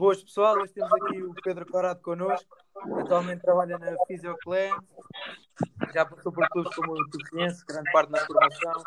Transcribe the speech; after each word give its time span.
Boas 0.00 0.24
pessoal, 0.24 0.56
hoje 0.56 0.72
temos 0.72 0.90
aqui 0.94 1.22
o 1.22 1.34
Pedro 1.44 1.66
Corado 1.66 2.00
connosco, 2.00 2.56
atualmente 3.00 3.42
trabalha 3.42 3.78
na 3.78 3.94
Fisioclé, 4.06 4.70
já 5.92 6.06
passou 6.06 6.32
por 6.32 6.48
clubes 6.48 6.74
como 6.74 6.94
o 6.94 7.04
grande 7.30 7.92
parte 7.92 8.10
na 8.10 8.18
formação, 8.20 8.82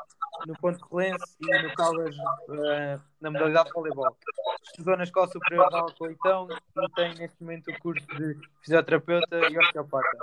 no 0.47 0.57
Ponte 0.57 0.81
Relense 0.91 1.37
e 1.39 1.61
no 1.61 1.75
Caldas 1.75 2.15
uh, 2.15 2.99
na 3.21 3.29
modalidade 3.29 3.67
de 3.67 3.73
voleibol. 3.75 4.17
Estudou 4.63 4.97
na 4.97 5.03
Escola 5.03 5.27
Superior 5.27 5.69
de 5.69 5.75
Alcoitão 5.75 6.47
e 6.51 6.89
tem 6.95 7.13
neste 7.13 7.43
momento 7.43 7.69
o 7.69 7.79
curso 7.79 8.07
de 8.07 8.35
fisioterapeuta 8.63 9.37
e 9.51 9.59
osteopata. 9.59 10.17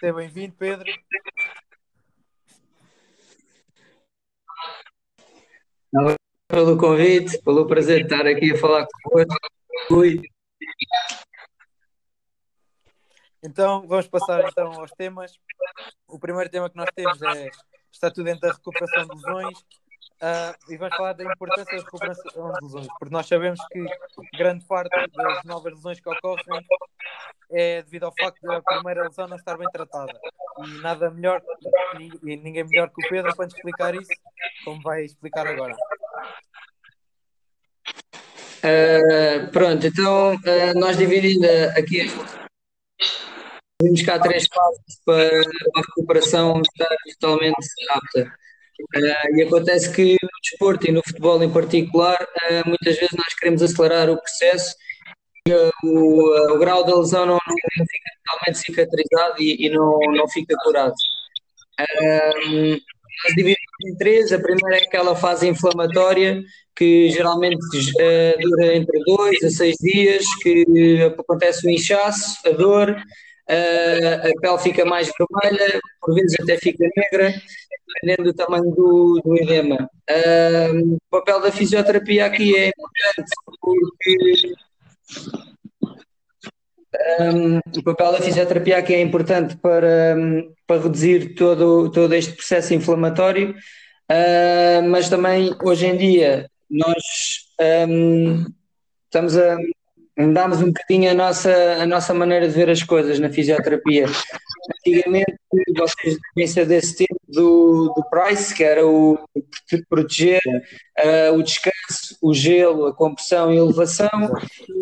Seja 0.00 0.14
bem-vindo, 0.14 0.52
Pedro. 0.58 0.92
Obrigado 5.94 6.18
pelo 6.48 6.76
convite, 6.76 7.40
pelo 7.40 7.68
prazer 7.68 7.98
de 7.98 8.12
estar 8.12 8.26
aqui 8.26 8.52
a 8.52 8.58
falar 8.58 8.84
convosco. 9.04 9.57
Então, 13.42 13.86
vamos 13.86 14.08
passar 14.08 14.44
então 14.48 14.72
aos 14.72 14.90
temas. 14.92 15.32
O 16.06 16.18
primeiro 16.18 16.50
tema 16.50 16.68
que 16.68 16.76
nós 16.76 16.90
temos 16.94 17.22
é 17.22 17.50
está 17.92 18.10
tudo 18.10 18.24
dentro 18.24 18.40
da 18.40 18.52
recuperação 18.52 19.06
de 19.06 19.14
lesões 19.14 19.58
uh, 20.22 20.72
e 20.72 20.76
vamos 20.76 20.96
falar 20.96 21.12
da 21.14 21.24
importância 21.24 21.76
da 21.76 21.82
recuperação 21.82 22.52
de 22.52 22.64
lesões, 22.64 22.88
porque 22.98 23.14
nós 23.14 23.26
sabemos 23.26 23.60
que 23.72 23.84
grande 24.36 24.64
parte 24.66 24.90
das 25.12 25.44
novas 25.44 25.74
lesões 25.74 26.00
que 26.00 26.08
ocorrem 26.08 26.66
é 27.50 27.82
devido 27.82 28.04
ao 28.04 28.14
facto 28.18 28.40
da 28.42 28.60
primeira 28.62 29.04
lesão 29.04 29.26
não 29.26 29.36
estar 29.36 29.56
bem 29.56 29.68
tratada. 29.72 30.12
E 30.64 30.80
nada 30.80 31.10
melhor, 31.10 31.42
e 32.22 32.36
ninguém 32.36 32.64
melhor 32.64 32.90
que 32.90 33.04
o 33.04 33.08
Pedro 33.08 33.34
para 33.34 33.46
explicar 33.46 33.94
isso, 33.94 34.12
como 34.64 34.82
vai 34.82 35.04
explicar 35.04 35.46
agora. 35.46 35.74
Uh, 38.58 39.50
pronto, 39.52 39.86
então 39.86 40.34
uh, 40.34 40.78
nós 40.78 40.96
dividindo 40.96 41.46
aqui 41.76 42.10
temos 43.80 44.02
cá 44.02 44.18
três 44.18 44.46
fases 44.52 45.00
para 45.04 45.40
a 45.40 45.80
recuperação 45.80 46.60
estar 46.60 46.96
totalmente 47.20 47.56
apta. 47.90 48.32
Uh, 48.96 49.36
e 49.36 49.42
acontece 49.42 49.94
que 49.94 50.16
no 50.20 50.28
desporto 50.42 50.88
e 50.88 50.92
no 50.92 51.02
futebol 51.06 51.42
em 51.42 51.52
particular, 51.52 52.18
muitas 52.66 52.96
vezes 52.96 53.14
nós 53.16 53.34
queremos 53.34 53.62
acelerar 53.62 54.10
o 54.10 54.20
processo 54.20 54.74
e 55.46 55.52
o, 55.52 56.54
o, 56.54 56.58
grau 56.58 56.84
da 56.84 56.96
lesão 56.96 57.26
não, 57.26 57.38
não, 57.38 57.86
fica 57.86 58.10
totalmente 58.24 58.58
cicatrizado 58.58 59.40
e, 59.40 59.66
e 59.66 59.70
não, 59.70 59.98
não 60.14 60.28
fica 60.28 60.54
curado. 60.64 60.94
nós 61.78 63.34
dividimos 63.36 63.67
em 63.88 63.96
três. 63.96 64.32
A 64.32 64.38
primeira 64.38 64.76
é 64.76 64.86
aquela 64.86 65.16
fase 65.16 65.48
inflamatória, 65.48 66.42
que 66.76 67.10
geralmente 67.10 67.56
uh, 67.56 68.40
dura 68.40 68.76
entre 68.76 69.00
dois 69.04 69.42
a 69.42 69.50
seis 69.50 69.76
dias, 69.80 70.24
que 70.42 71.02
acontece 71.18 71.66
o 71.66 71.70
inchaço, 71.70 72.38
a 72.46 72.50
dor, 72.50 72.90
uh, 72.90 74.28
a 74.28 74.40
pele 74.40 74.58
fica 74.58 74.84
mais 74.84 75.10
vermelha, 75.18 75.80
por 76.00 76.14
vezes 76.14 76.36
até 76.40 76.56
fica 76.56 76.88
negra, 76.96 77.34
dependendo 77.86 78.30
do 78.30 78.34
tamanho 78.34 78.70
do, 78.70 79.20
do 79.24 79.36
edema. 79.36 79.88
Uh, 80.08 80.94
o 80.94 80.98
papel 81.10 81.40
da 81.40 81.50
fisioterapia 81.50 82.26
aqui 82.26 82.56
é 82.56 82.68
importante 82.68 83.30
porque 83.60 84.54
um, 87.20 87.58
o 87.58 87.82
papel 87.82 88.12
da 88.12 88.20
fisioterapia 88.20 88.78
aqui 88.78 88.94
é 88.94 89.00
importante 89.00 89.56
para, 89.56 90.16
para 90.66 90.82
reduzir 90.82 91.34
todo, 91.34 91.90
todo 91.90 92.14
este 92.14 92.32
processo 92.34 92.74
inflamatório, 92.74 93.54
uh, 94.10 94.88
mas 94.88 95.08
também 95.08 95.54
hoje 95.62 95.86
em 95.86 95.96
dia 95.96 96.50
nós 96.70 97.02
um, 97.88 98.44
estamos 99.06 99.36
a 99.36 99.56
mudarmos 100.18 100.60
um 100.60 100.66
bocadinho 100.66 101.10
a 101.10 101.14
nossa, 101.14 101.52
a 101.80 101.86
nossa 101.86 102.12
maneira 102.12 102.48
de 102.48 102.54
ver 102.54 102.68
as 102.68 102.82
coisas 102.82 103.18
na 103.20 103.30
fisioterapia. 103.30 104.06
Antigamente, 104.80 105.36
vocês 105.76 106.18
devem 106.36 106.66
desse 106.66 106.96
tempo 106.96 107.20
do, 107.28 107.92
do 107.94 108.04
Price, 108.10 108.54
que 108.54 108.64
era 108.64 108.84
o 108.86 109.18
proteger 109.88 110.40
uh, 110.98 111.34
o 111.34 111.42
descanso, 111.42 112.18
o 112.20 112.34
gelo, 112.34 112.86
a 112.86 112.94
compressão 112.94 113.52
e 113.52 113.56
a 113.56 113.60
elevação, 113.60 114.08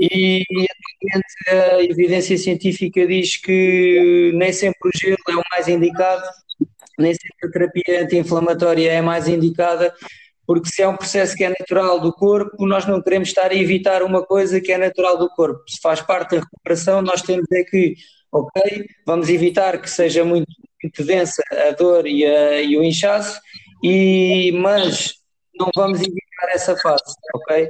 e 0.00 0.42
atualmente 0.48 1.50
a 1.50 1.84
evidência 1.84 2.38
científica 2.38 3.06
diz 3.06 3.36
que 3.36 4.32
nem 4.34 4.52
sempre 4.52 4.88
o 4.88 4.98
gelo 4.98 5.16
é 5.28 5.36
o 5.36 5.42
mais 5.52 5.68
indicado, 5.68 6.24
nem 6.98 7.12
sempre 7.14 7.48
a 7.48 7.50
terapia 7.50 8.02
anti-inflamatória 8.02 8.92
é 8.92 9.00
mais 9.00 9.28
indicada, 9.28 9.94
porque 10.46 10.68
se 10.68 10.82
é 10.82 10.88
um 10.88 10.96
processo 10.96 11.34
que 11.34 11.44
é 11.44 11.48
natural 11.48 12.00
do 12.00 12.12
corpo, 12.12 12.66
nós 12.66 12.86
não 12.86 13.02
queremos 13.02 13.28
estar 13.28 13.50
a 13.50 13.54
evitar 13.54 14.02
uma 14.02 14.24
coisa 14.24 14.60
que 14.60 14.70
é 14.72 14.78
natural 14.78 15.18
do 15.18 15.28
corpo. 15.30 15.62
Se 15.68 15.80
faz 15.80 16.00
parte 16.00 16.36
da 16.36 16.42
recuperação, 16.42 17.02
nós 17.02 17.20
temos 17.20 17.46
é 17.52 17.64
que, 17.64 17.94
ok, 18.30 18.86
vamos 19.04 19.28
evitar 19.28 19.80
que 19.80 19.90
seja 19.90 20.24
muito, 20.24 20.46
muito 20.82 21.04
densa 21.04 21.42
a 21.68 21.72
dor 21.72 22.06
e, 22.06 22.24
a, 22.24 22.62
e 22.62 22.76
o 22.76 22.84
inchaço, 22.84 23.40
e, 23.82 24.52
mas 24.52 25.14
não 25.58 25.68
vamos 25.74 26.00
evitar 26.00 26.48
essa 26.50 26.76
fase, 26.76 27.02
ok? 27.34 27.68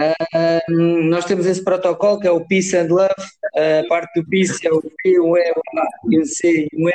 Uh, 0.00 0.72
nós 1.08 1.24
temos 1.24 1.44
esse 1.44 1.62
protocolo 1.62 2.20
que 2.20 2.26
é 2.28 2.30
o 2.30 2.46
Peace 2.46 2.76
and 2.76 2.86
Love, 2.88 3.14
a 3.56 3.88
parte 3.88 4.20
do 4.20 4.28
Peace 4.28 4.64
é 4.64 4.72
o 4.72 4.80
P, 4.80 5.18
o 5.18 5.36
E, 5.36 5.50
o 5.50 5.78
A, 5.78 5.88
o 6.04 6.24
C 6.24 6.68
e 6.72 6.84
o 6.84 6.88
E, 6.88 6.92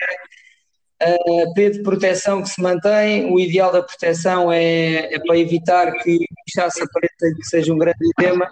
a 1.04 1.54
P 1.54 1.70
de 1.70 1.84
proteção 1.84 2.42
que 2.42 2.50
se 2.50 2.62
mantém, 2.62 3.32
o 3.32 3.40
ideal 3.40 3.72
da 3.72 3.82
proteção 3.82 4.52
é, 4.52 5.14
é 5.14 5.20
para 5.20 5.38
evitar 5.38 5.92
que 6.00 6.18
o 6.18 6.26
inchaço 6.48 6.84
apareça 6.84 7.28
e 7.28 7.36
que 7.36 7.44
seja 7.44 7.74
um 7.74 7.78
grande 7.78 7.98
tema. 8.18 8.50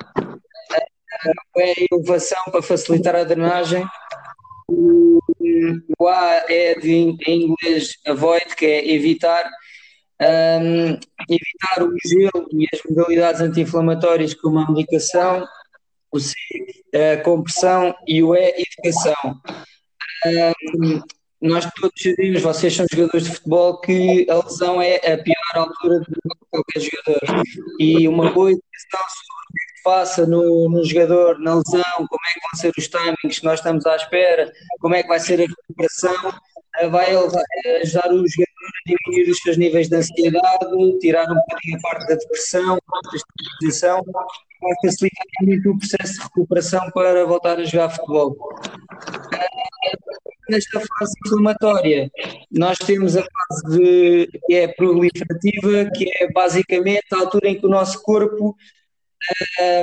É 1.57 1.72
a 1.72 1.73
elevação 1.91 2.44
para 2.51 2.61
facilitar 2.61 3.16
a 3.16 3.23
drenagem. 3.23 3.85
O 4.67 6.07
A 6.07 6.45
é 6.50 6.75
de, 6.79 7.16
em 7.28 7.44
inglês 7.44 7.97
avoid, 8.07 8.56
que 8.56 8.66
é 8.66 8.94
evitar. 8.94 9.50
Um, 10.22 11.00
evitar 11.28 11.81
o 11.81 11.95
gelo 12.06 12.47
e 12.53 12.67
as 12.72 12.79
modalidades 12.88 13.41
anti-inflamatórias 13.41 14.35
como 14.35 14.59
a 14.59 14.72
medicação, 14.72 15.44
o 16.11 16.19
C, 16.19 16.35
a 16.94 17.23
compressão 17.23 17.95
e 18.07 18.22
o 18.22 18.35
E, 18.35 18.53
educação. 18.56 19.41
Um, 20.28 21.01
nós 21.41 21.68
todos 21.79 22.00
sabemos, 22.00 22.41
vocês 22.41 22.75
são 22.75 22.85
jogadores 22.91 23.25
de 23.25 23.34
futebol, 23.34 23.79
que 23.81 24.29
a 24.29 24.35
lesão 24.35 24.79
é 24.79 24.97
a 24.97 25.18
pior 25.18 25.35
altura 25.56 26.00
de 26.02 26.06
qualquer 26.52 26.79
jogador. 26.79 27.44
E 27.79 28.07
uma 28.07 28.31
boa 28.31 28.52
educação 28.52 29.02
sobre 29.09 29.34
o 29.50 29.75
que 29.75 29.81
faça 29.84 30.25
no, 30.28 30.69
no 30.69 30.85
jogador, 30.85 31.40
na 31.40 31.56
lesão, 31.56 31.84
como 31.97 32.22
é 32.29 32.34
que 32.34 32.40
vão 32.41 32.59
ser 32.59 32.72
os 32.78 32.88
timings 32.88 33.40
que 33.40 33.46
nós 33.46 33.59
estamos 33.59 33.85
à 33.88 33.96
espera, 33.96 34.52
como 34.79 34.94
é 34.94 35.02
que 35.02 35.09
vai 35.09 35.19
ser 35.19 35.41
a 35.41 35.47
recuperação, 35.47 36.31
eh, 36.78 36.88
vai 36.88 37.16
ajudar 37.16 38.12
o 38.12 38.28
jogador 38.28 38.68
a 38.68 38.90
diminuir 38.90 39.31
os 39.31 39.38
seus 39.40 39.58
níveis 39.58 39.90
de 39.90 39.96
ansiedade, 39.96 41.00
tirar 41.00 41.23
um 41.23 41.35
bocadinho 41.35 41.78
a 41.78 41.81
parte 41.81 42.08
da 42.08 42.16
depressão, 42.16 42.75
da 42.75 43.16
estabilização, 43.16 44.03
vai 44.62 44.73
facilitar 44.85 45.25
muito 45.41 45.72
o 45.72 45.78
processo 45.79 46.13
de 46.13 46.23
recuperação 46.23 46.91
para 46.91 47.25
voltar 47.25 47.58
a 47.58 47.63
jogar 47.63 47.90
futebol 47.90 48.38
nesta 50.50 50.79
fase 50.79 51.13
inflamatória, 51.25 52.12
nós 52.52 52.78
temos 52.78 53.16
a 53.18 53.24
fase 53.24 53.78
de, 53.78 54.29
que 54.46 54.53
é 54.56 54.68
proliferativa, 54.68 55.90
que 55.96 56.09
é 56.19 56.31
basicamente 56.31 57.06
a 57.13 57.19
altura 57.19 57.50
em 57.50 57.59
que 57.59 57.66
o 57.66 57.69
nosso 57.69 58.02
corpo 58.02 58.56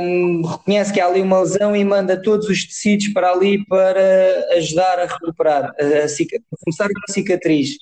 um, 0.02 0.42
reconhece 0.44 0.92
que 0.92 1.00
há 1.00 1.06
ali 1.06 1.20
uma 1.20 1.40
lesão 1.40 1.74
e 1.74 1.84
manda 1.84 2.20
todos 2.20 2.48
os 2.48 2.66
tecidos 2.66 3.08
para 3.08 3.30
ali 3.30 3.64
para 3.66 4.46
ajudar 4.56 4.98
a 4.98 5.06
recuperar, 5.06 5.64
a, 5.64 5.68
a 5.70 6.56
começar 6.64 6.88
com 6.88 7.00
a 7.08 7.12
cicatriz. 7.12 7.76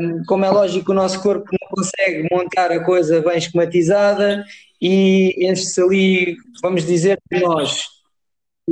Um, 0.00 0.22
como 0.26 0.44
é 0.44 0.50
lógico, 0.50 0.92
o 0.92 0.94
nosso 0.94 1.20
corpo 1.20 1.46
não 1.50 1.68
consegue 1.70 2.28
montar 2.30 2.70
a 2.70 2.84
coisa 2.84 3.20
bem 3.20 3.38
esquematizada 3.38 4.44
e 4.80 5.34
enche-se 5.38 5.80
ali, 5.80 6.36
vamos 6.60 6.84
dizer, 6.84 7.18
nós 7.30 7.86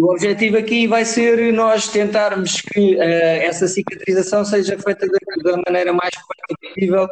o 0.00 0.12
objetivo 0.12 0.56
aqui 0.56 0.87
vai 0.87 1.05
ser 1.05 1.52
nós 1.52 1.88
tentarmos 1.88 2.61
que 2.62 2.97
uh, 2.97 3.02
essa 3.02 3.69
cicatrização 3.69 4.44
seja 4.44 4.79
feita 4.79 5.06
da, 5.06 5.50
da, 5.50 5.62
maneira 5.67 5.93
mais 5.93 6.14
correta 6.14 6.55
possível 6.61 7.08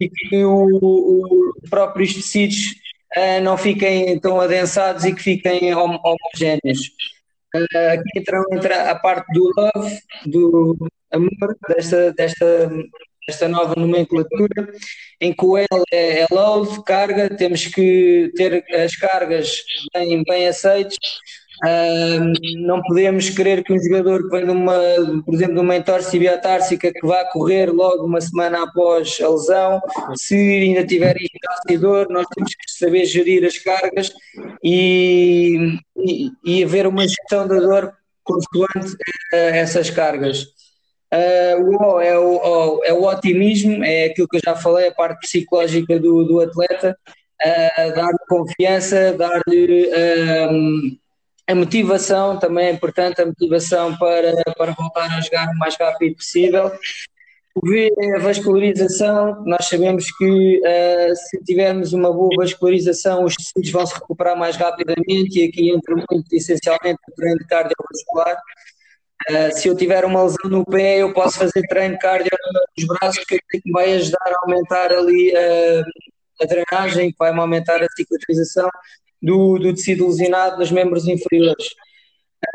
e 0.00 0.08
que 0.08 0.44
os 0.44 1.68
próprios 1.68 2.14
tecidos 2.14 2.56
uh, 3.16 3.42
não 3.42 3.58
fiquem 3.58 4.18
tão 4.18 4.40
adensados 4.40 5.04
e 5.04 5.14
que 5.14 5.22
fiquem 5.22 5.74
hom 5.74 5.98
homogéneos. 6.02 6.80
Uh, 7.54 7.92
aqui 7.92 8.24
entra, 8.52 8.90
a 8.90 8.94
parte 8.94 9.26
do 9.32 9.52
love, 9.56 9.98
do 10.26 10.88
amor, 11.12 11.56
desta, 11.68 12.12
desta, 12.14 12.70
desta 13.28 13.48
nova 13.48 13.74
nomenclatura, 13.76 14.72
em 15.20 15.32
que 15.32 15.44
o 15.44 15.58
L 15.58 15.66
é, 15.92 16.20
é 16.22 16.26
carga, 16.86 17.28
temos 17.36 17.66
que 17.66 18.32
ter 18.34 18.64
as 18.72 18.96
cargas 18.96 19.56
bem, 19.94 20.24
bem 20.24 20.48
aceitas 20.48 20.98
Uh, 21.62 22.32
não 22.66 22.82
podemos 22.82 23.30
querer 23.30 23.62
que 23.62 23.72
um 23.72 23.78
jogador 23.80 24.24
que 24.24 24.28
vem 24.28 24.44
de 24.44 24.50
uma, 24.50 24.74
por 25.24 25.34
exemplo, 25.34 25.54
de 25.54 25.60
uma 25.60 25.76
entorse 25.76 26.18
biotársica 26.18 26.92
que 26.92 27.06
vá 27.06 27.24
correr 27.26 27.70
logo 27.70 28.04
uma 28.04 28.20
semana 28.20 28.64
após 28.64 29.18
a 29.22 29.28
lesão, 29.28 29.80
se 30.16 30.34
ainda 30.34 30.84
tiver 30.84 31.16
inchaço 31.16 31.80
dor, 31.80 32.08
nós 32.10 32.26
temos 32.34 32.50
que 32.54 32.70
saber 32.72 33.04
gerir 33.04 33.44
as 33.44 33.58
cargas 33.58 34.12
e 34.62 35.78
e, 35.96 36.30
e 36.44 36.64
haver 36.64 36.86
uma 36.86 37.06
gestão 37.06 37.46
da 37.46 37.58
dor 37.58 37.92
consoante 38.22 38.96
essas 39.32 39.90
cargas. 39.90 40.42
Uh, 41.12 41.62
o 41.62 41.94
O 41.94 42.00
é 42.00 42.18
o, 42.18 42.36
o, 42.36 42.84
é 42.84 42.92
o 42.92 43.04
otimismo, 43.04 43.84
é 43.84 44.06
aquilo 44.06 44.26
que 44.28 44.38
eu 44.38 44.40
já 44.44 44.56
falei, 44.56 44.88
a 44.88 44.94
parte 44.94 45.20
psicológica 45.20 45.98
do, 46.00 46.24
do 46.24 46.40
atleta, 46.40 46.96
uh, 47.40 47.94
dar-lhe 47.94 48.18
confiança, 48.28 49.12
dar-lhe 49.12 49.90
a 51.46 51.54
motivação, 51.54 52.38
também 52.38 52.66
é 52.66 52.72
importante 52.72 53.20
a 53.20 53.26
motivação 53.26 53.96
para, 53.98 54.32
para 54.56 54.72
voltar 54.72 55.10
a 55.12 55.20
jogar 55.20 55.48
o 55.48 55.58
mais 55.58 55.76
rápido 55.76 56.16
possível. 56.16 56.72
É 58.00 58.16
a 58.16 58.18
vascularização, 58.18 59.44
nós 59.44 59.68
sabemos 59.68 60.06
que 60.16 60.58
uh, 60.58 61.14
se 61.14 61.38
tivermos 61.44 61.92
uma 61.92 62.12
boa 62.12 62.30
vascularização, 62.36 63.24
os 63.24 63.36
tecidos 63.36 63.70
vão 63.70 63.86
se 63.86 63.94
recuperar 63.94 64.36
mais 64.36 64.56
rapidamente 64.56 65.38
e 65.38 65.44
aqui 65.44 65.70
entra 65.70 65.94
muito 65.94 66.26
essencialmente 66.32 66.98
o 67.08 67.14
treino 67.14 67.38
cardiovascular. 67.48 68.36
Uh, 69.30 69.52
se 69.56 69.68
eu 69.68 69.76
tiver 69.76 70.04
uma 70.04 70.24
lesão 70.24 70.50
no 70.50 70.64
pé, 70.64 70.98
eu 70.98 71.12
posso 71.12 71.38
fazer 71.38 71.62
treino 71.68 71.96
cardio 71.98 72.30
nos 72.76 72.86
braços, 72.88 73.24
que 73.24 73.38
me 73.64 73.72
vai 73.72 73.94
ajudar 73.94 74.26
a 74.26 74.38
aumentar 74.42 74.90
ali 74.90 75.30
uh, 75.30 75.84
a 76.42 76.46
drenagem, 76.46 77.12
que 77.12 77.16
vai-me 77.18 77.38
aumentar 77.38 77.80
a 77.80 77.86
cicatrização 77.96 78.68
do, 79.24 79.58
do 79.58 79.74
tecido 79.74 80.06
lesionado 80.06 80.58
nos 80.58 80.70
membros 80.70 81.08
inferiores. 81.08 81.66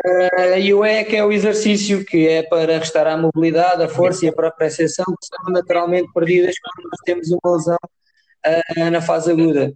Uh, 0.06 0.58
e 0.60 0.74
o 0.74 0.86
E 0.86 1.04
que 1.04 1.16
é 1.16 1.26
o 1.26 1.32
exercício, 1.32 2.06
que 2.06 2.28
é 2.28 2.44
para 2.44 2.78
restaurar 2.78 3.16
a 3.16 3.22
mobilidade, 3.22 3.82
a 3.82 3.88
força 3.90 4.26
e 4.26 4.30
a 4.30 4.34
própria 4.34 4.68
exceção, 4.68 5.06
que 5.06 5.26
são 5.26 5.52
naturalmente 5.52 6.12
perdidas 6.14 6.56
quando 6.60 6.86
nós 6.86 7.00
temos 7.04 7.32
uma 7.32 7.56
lesão 7.56 7.78
uh, 7.78 8.92
na 8.92 9.02
fase 9.02 9.32
aguda. 9.32 9.74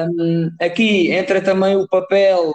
Um, 0.00 0.50
aqui 0.60 1.12
entra 1.12 1.42
também 1.42 1.76
o 1.76 1.86
papel, 1.86 2.52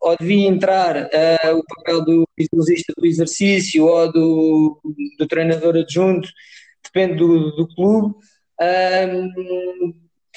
ou 0.00 0.16
devia 0.20 0.46
entrar 0.46 0.96
uh, 0.96 1.56
o 1.56 1.64
papel 1.64 2.04
do 2.04 2.28
fisiologista 2.36 2.92
do 2.96 3.06
exercício 3.06 3.86
ou 3.86 4.12
do, 4.12 4.80
do 5.18 5.26
treinador 5.26 5.76
adjunto, 5.76 6.28
depende 6.84 7.16
do, 7.16 7.50
do 7.56 7.66
clube. 7.74 8.14
Um, 8.60 9.94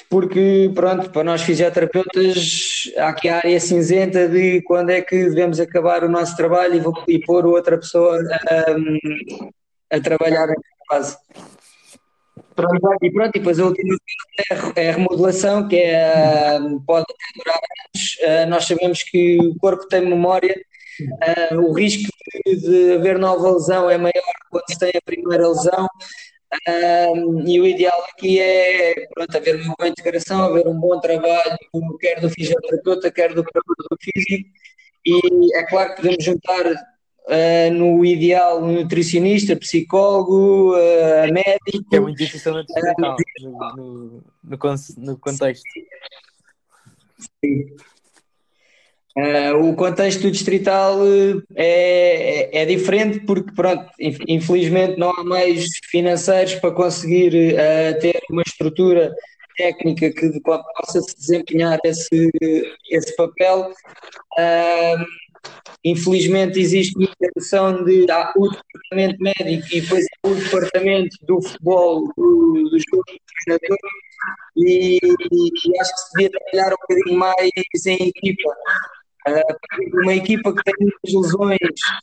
porque, 0.08 0.70
pronto, 0.74 1.10
para 1.10 1.24
nós 1.24 1.42
fisioterapeutas, 1.42 2.92
há 2.96 3.08
aqui 3.08 3.28
a 3.28 3.36
área 3.36 3.60
cinzenta 3.60 4.28
de 4.28 4.62
quando 4.62 4.90
é 4.90 5.00
que 5.00 5.16
devemos 5.16 5.58
acabar 5.58 6.04
o 6.04 6.08
nosso 6.08 6.36
trabalho 6.36 6.76
e, 6.76 6.80
vou, 6.80 6.94
e 7.08 7.18
pôr 7.20 7.46
outra 7.46 7.76
pessoa 7.76 8.18
a, 8.48 9.96
a 9.96 10.00
trabalhar 10.00 10.46
nessa 10.46 10.60
fase. 10.88 11.16
Pronto, 12.54 12.96
e 13.02 13.12
pronto, 13.12 13.36
e 13.36 13.38
depois 13.38 13.60
a 13.60 13.66
última 13.66 13.96
é 14.76 14.88
a 14.88 14.92
remodelação, 14.92 15.68
que 15.68 15.76
é, 15.76 16.58
pode 16.86 17.04
durar 17.36 17.60
anos. 17.94 18.48
nós 18.48 18.64
sabemos 18.64 19.02
que 19.02 19.38
o 19.42 19.54
corpo 19.58 19.86
tem 19.88 20.00
memória, 20.00 20.54
o 21.52 21.72
risco 21.74 22.08
de 22.46 22.94
haver 22.94 23.18
nova 23.18 23.50
lesão 23.50 23.90
é 23.90 23.98
maior 23.98 24.12
quando 24.50 24.64
se 24.70 24.78
tem 24.78 24.92
a 24.94 25.04
primeira 25.04 25.48
lesão. 25.48 25.86
Um, 26.68 27.44
e 27.46 27.60
o 27.60 27.66
ideal 27.66 28.04
aqui 28.12 28.38
é 28.40 29.08
pronto, 29.12 29.36
haver 29.36 29.56
uma 29.56 29.74
boa 29.76 29.88
integração, 29.88 30.44
haver 30.44 30.66
um 30.66 30.78
bom 30.78 31.00
trabalho, 31.00 31.58
quer 32.00 32.20
do 32.20 32.30
fisioterapeuta, 32.30 33.10
quer 33.10 33.34
do 33.34 33.42
preparador 33.42 33.98
físico, 34.00 34.48
e 35.04 35.56
é 35.56 35.66
claro 35.66 35.90
que 35.90 36.02
podemos 36.02 36.24
juntar 36.24 36.66
uh, 36.66 37.72
no 37.72 38.04
ideal 38.04 38.62
um 38.62 38.72
nutricionista, 38.72 39.56
psicólogo, 39.56 40.74
uh, 40.74 41.32
médico. 41.32 41.88
Que 41.90 41.96
é 41.96 42.00
muito 42.00 42.18
difícil 42.18 42.52
no, 42.52 42.64
no, 42.98 44.22
no, 44.44 44.56
no 44.98 45.18
contexto. 45.18 45.64
Sim. 47.44 47.76
Uh, 49.16 49.70
o 49.70 49.74
contexto 49.74 50.30
distrital 50.30 50.98
uh, 50.98 51.42
é, 51.54 52.60
é, 52.60 52.66
diferente 52.66 53.20
porque, 53.20 53.50
pronto, 53.52 53.90
infelizmente 54.28 54.98
não 54.98 55.10
há 55.10 55.24
mais 55.24 55.64
financeiros 55.90 56.56
para 56.56 56.72
conseguir 56.72 57.54
uh, 57.54 57.98
ter 57.98 58.20
uma 58.30 58.42
estrutura 58.46 59.10
técnica 59.56 60.12
que 60.12 60.38
possa 60.42 61.00
desempenhar 61.18 61.78
esse, 61.82 62.30
esse 62.90 63.16
papel. 63.16 63.72
infelizmente 65.82 66.60
existe 66.60 66.94
muita 66.98 67.30
noção 67.34 67.84
de 67.86 68.10
há 68.10 68.34
o 68.36 68.50
departamento 68.50 69.16
médico 69.18 69.66
e 69.72 69.80
depois 69.80 70.04
o 70.24 70.34
departamento 70.34 71.16
do 71.22 71.40
futebol, 71.40 72.06
do, 72.18 72.68
dos 72.70 72.82
treinadores, 73.46 73.80
e, 74.58 74.98
e 74.98 75.80
acho 75.80 75.92
que 75.94 76.00
se 76.00 76.10
devia 76.12 76.30
trabalhar 76.30 76.74
um 76.74 76.76
bocadinho 76.76 77.18
mais 77.18 77.86
em 77.86 78.08
equipa. 78.08 78.54
Uh, 79.28 80.02
uma 80.02 80.14
equipa 80.14 80.54
que 80.54 80.62
tem 80.62 80.74
muitas 80.80 81.12
lesões, 81.12 81.58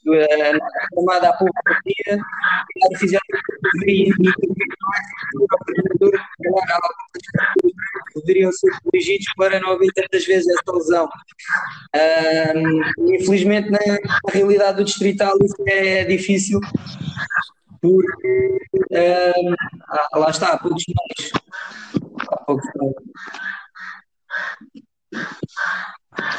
uh, 0.07 0.95
chamada 0.95 1.29
há 1.29 1.33
pouco 1.33 1.53
partida, 1.63 2.19
a 2.93 2.97
fisioterapia 2.97 4.13
poderiam 8.13 8.51
ser 8.51 8.71
corrigidos 8.83 9.25
para 9.37 9.59
não 9.59 9.71
haver 9.71 9.91
tantas 9.93 10.25
vezes 10.25 10.47
essa 10.47 10.75
lesão. 10.75 11.09
Uh, 11.95 13.13
infelizmente, 13.13 13.69
na, 13.69 13.79
na, 13.79 14.31
realidade 14.31 14.77
do 14.77 14.83
distrital, 14.83 15.37
isso 15.43 15.55
é 15.67 16.05
difícil, 16.05 16.59
porque 17.81 18.59
uh, 18.91 20.19
lá 20.19 20.29
está, 20.29 20.53
há 20.53 20.57
poucos 20.57 20.83
mais. 20.87 21.31
Há 22.29 22.37
poucos 22.37 22.65
mais. 22.75 22.93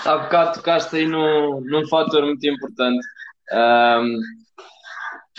Há 0.05 0.19
bocado 0.19 0.55
tocaste 0.55 0.97
aí 0.97 1.07
num, 1.07 1.61
num 1.61 1.87
fator 1.89 2.25
muito 2.25 2.47
importante. 2.47 3.07
Um, 3.53 4.21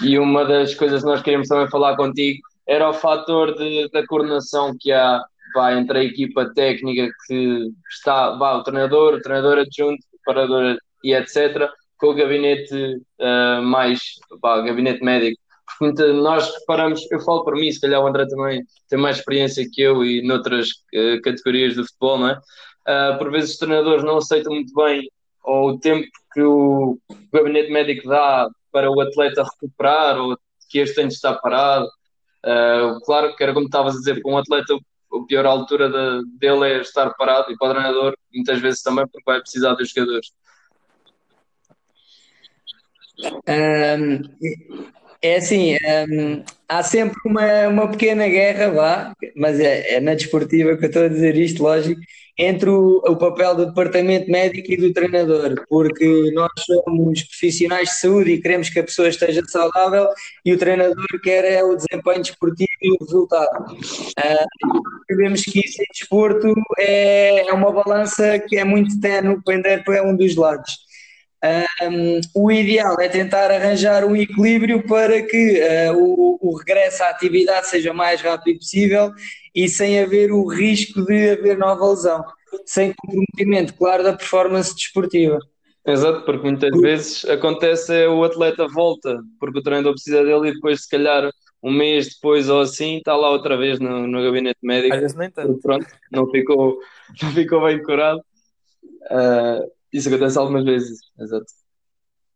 e 0.04 0.19
uma 0.19 0.46
das 0.46 0.74
coisas 0.75 1.02
que 1.02 1.07
nós 1.07 1.22
queríamos 1.22 1.48
também 1.48 1.69
falar 1.69 1.96
contigo 1.96 2.40
era 2.68 2.90
o 2.90 2.94
fator 2.94 3.56
de, 3.56 3.90
da 3.92 4.06
coordenação 4.06 4.75
que 4.80 4.92
há 4.92 5.24
vai, 5.56 5.80
entre 5.80 6.00
a 6.00 6.04
equipa 6.04 6.52
técnica 6.54 7.10
que 7.25 7.72
está, 7.90 8.31
vai, 8.31 8.56
o 8.56 8.63
treinador, 8.63 9.13
o 9.13 9.22
treinador 9.22 9.60
adjunto, 9.60 10.06
o 10.13 10.19
parador 10.25 10.78
e 11.04 11.13
etc., 11.13 11.69
com 11.98 12.07
o 12.07 12.13
gabinete 12.13 12.98
uh, 13.22 13.62
mais, 13.63 14.02
vai, 14.42 14.66
gabinete 14.66 15.04
médico. 15.04 15.42
Porque 15.80 16.04
nós 16.12 16.54
reparamos, 16.60 17.10
eu 17.10 17.19
falo 17.22 17.44
por 17.44 17.56
mim, 17.56 17.72
se 17.72 17.80
calhar 17.80 18.02
o 18.02 18.07
André 18.07 18.28
também 18.28 18.63
tem 18.90 19.00
mais 19.00 19.18
experiência 19.18 19.66
que 19.72 19.81
eu 19.81 20.04
e 20.04 20.22
noutras 20.22 20.68
uh, 20.94 21.22
categorias 21.24 21.75
do 21.75 21.86
futebol, 21.86 22.19
não 22.19 22.30
é? 22.30 22.40
Uh, 22.87 23.17
por 23.17 23.31
vezes 23.31 23.51
os 23.51 23.57
treinadores 23.57 24.03
não 24.03 24.17
aceitam 24.17 24.53
muito 24.53 24.73
bem 24.75 25.09
ou 25.43 25.69
o 25.69 25.79
tempo 25.79 26.07
que 26.33 26.41
o 26.41 26.99
gabinete 27.33 27.71
médico 27.71 28.07
dá 28.07 28.47
para 28.71 28.92
o 28.92 28.99
atleta 29.01 29.44
recuperar 29.44 30.18
ou 30.19 30.37
que 30.69 30.80
este 30.80 30.95
tem 30.95 31.07
de 31.07 31.13
estar 31.13 31.35
parado. 31.35 31.87
Uh, 32.44 32.99
claro 33.06 33.35
que 33.35 33.44
era 33.44 33.54
como 33.54 33.65
estavas 33.65 33.95
a 33.95 33.99
dizer, 33.99 34.21
para 34.21 34.31
um 34.31 34.37
atleta 34.37 34.75
a 34.75 35.25
pior 35.27 35.45
altura 35.45 35.89
de, 35.89 36.37
dele 36.37 36.73
é 36.73 36.81
estar 36.81 37.13
parado 37.15 37.51
e 37.51 37.57
para 37.57 37.69
o 37.69 37.73
treinador 37.73 38.18
muitas 38.33 38.59
vezes 38.59 38.81
também 38.81 39.07
porque 39.07 39.23
vai 39.25 39.39
precisar 39.39 39.73
dos 39.75 39.89
jogadores. 39.89 40.31
Um, 43.47 44.21
é 45.25 45.37
assim, 45.37 45.75
um, 45.75 46.44
há 46.69 46.83
sempre 46.83 47.17
uma, 47.25 47.67
uma 47.67 47.87
pequena 47.89 48.27
guerra, 48.27 48.69
vá, 48.69 49.13
mas 49.35 49.59
é, 49.59 49.95
é 49.95 49.99
na 49.99 50.13
desportiva 50.13 50.77
que 50.77 50.85
eu 50.85 50.87
estou 50.87 51.05
a 51.05 51.07
dizer 51.07 51.35
isto, 51.35 51.63
lógico, 51.63 51.99
entre 52.37 52.69
o, 52.69 52.97
o, 52.97 53.15
papel 53.15 53.55
do 53.55 53.65
departamento 53.67 54.29
médico 54.29 54.71
e 54.71 54.77
do 54.77 54.94
treinador, 54.94 55.63
porque 55.69 56.31
nós 56.33 56.51
somos 56.65 57.23
profissionais 57.23 57.89
de 57.89 57.99
saúde 57.99 58.31
e 58.31 58.41
queremos 58.41 58.69
que 58.69 58.79
a 58.79 58.83
pessoa 58.83 59.07
esteja 59.07 59.41
saudável 59.47 60.07
e 60.44 60.53
o 60.53 60.57
treinador 60.57 61.07
quer 61.23 61.45
é 61.45 61.63
o 61.63 61.75
desempenho 61.75 62.21
desportivo 62.21 62.69
e 62.81 62.91
o 62.91 62.97
resultado. 62.99 63.73
Uh, 63.73 64.81
sabemos 65.09 65.44
que 65.44 65.59
isso 65.65 65.81
em 65.81 65.85
desporto 65.91 66.53
é, 66.77 67.47
é 67.47 67.53
uma 67.53 67.71
balança 67.71 68.37
que 68.37 68.57
é 68.57 68.65
muito 68.65 68.99
tenue, 68.99 69.41
pender 69.44 69.83
para 69.85 70.03
um 70.03 70.15
dos 70.15 70.35
lados. 70.35 70.85
Um, 71.83 72.21
o 72.33 72.52
ideal 72.52 72.95
é 72.99 73.07
tentar 73.07 73.52
arranjar 73.52 74.04
um 74.04 74.16
equilíbrio 74.16 74.81
para 74.87 75.21
que 75.21 75.59
uh, 75.61 75.95
o, 75.95 76.40
o, 76.42 76.57
regresso 76.57 77.04
à 77.04 77.09
atividade 77.09 77.68
seja 77.68 77.92
o 77.92 77.95
mais 77.95 78.21
rápido 78.21 78.57
possível 78.57 79.11
e 79.54 79.68
sem 79.68 79.99
haver 79.99 80.31
o 80.31 80.47
risco 80.47 81.06
de 81.06 81.31
haver 81.31 81.57
nova 81.57 81.90
lesão, 81.90 82.23
sem 82.66 82.94
comprometimento, 82.94 83.73
claro, 83.75 84.04
da 84.04 84.14
performance 84.14 84.73
desportiva. 84.73 85.37
Exato, 85.85 86.25
porque 86.25 86.44
muitas 86.44 86.71
porque... 86.71 86.87
vezes 86.87 87.25
acontece 87.25 87.94
é 87.94 88.09
o 88.09 88.23
atleta 88.23 88.68
volta, 88.68 89.19
porque 89.40 89.59
o 89.59 89.61
treinador 89.61 89.94
precisa 89.94 90.23
dele 90.23 90.49
e 90.49 90.54
depois, 90.54 90.81
se 90.81 90.90
calhar, 90.90 91.30
um 91.61 91.71
mês 91.71 92.16
depois 92.16 92.49
ou 92.49 92.61
assim, 92.61 92.97
está 92.97 93.16
lá 93.16 93.30
outra 93.30 93.56
vez 93.56 93.80
no, 93.80 94.07
no 94.07 94.23
gabinete 94.23 94.59
médico. 94.64 94.95
Às 94.95 95.02
vezes 95.02 95.18
nem 95.18 95.30
tanto. 95.30 95.59
Pronto, 95.61 95.85
não 96.11 96.30
ficou, 96.31 96.80
não 97.21 97.31
ficou 97.31 97.64
bem 97.64 97.83
curado. 97.83 98.19
Uh, 99.11 99.75
isso 99.95 100.09
acontece 100.09 100.37
algumas 100.37 100.66
vezes, 100.66 100.99
exato. 101.19 101.45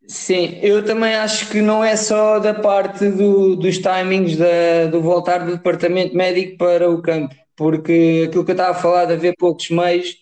Sim, 0.08 0.58
eu 0.64 0.84
também 0.84 1.14
acho 1.14 1.50
que 1.50 1.62
não 1.62 1.84
é 1.84 1.96
só 1.96 2.40
da 2.40 2.54
parte 2.54 3.08
do, 3.10 3.56
dos 3.56 3.78
timings 3.78 4.38
da, 4.38 4.88
do 4.90 5.02
voltar 5.02 5.46
do 5.46 5.52
departamento 5.52 6.16
médico 6.16 6.58
para 6.58 6.90
o 6.90 7.02
campo, 7.02 7.36
porque 7.56 8.26
aquilo 8.28 8.44
que 8.44 8.52
eu 8.52 8.54
estava 8.54 8.72
a 8.72 8.82
falar 8.82 9.06
de 9.06 9.14
haver 9.14 9.36
poucos 9.38 9.70
meios, 9.70 10.16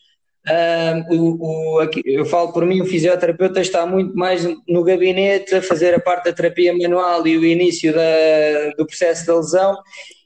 o, 1.10 1.76
o, 1.76 1.80
aqui, 1.80 2.02
eu 2.06 2.26
falo 2.26 2.52
por 2.52 2.66
mim, 2.66 2.82
o 2.82 2.86
fisioterapeuta 2.86 3.62
está 3.62 3.86
muito 3.86 4.16
mais 4.16 4.48
no 4.68 4.84
gabinete 4.84 5.56
a 5.56 5.62
fazer 5.62 5.94
a 5.94 6.00
parte 6.00 6.26
da 6.26 6.34
terapia 6.34 6.76
manual 6.76 7.26
e 7.28 7.38
o 7.38 7.46
início 7.46 7.94
da, 7.94 8.72
do 8.78 8.86
processo 8.86 9.26
da 9.26 9.36
lesão 9.36 9.78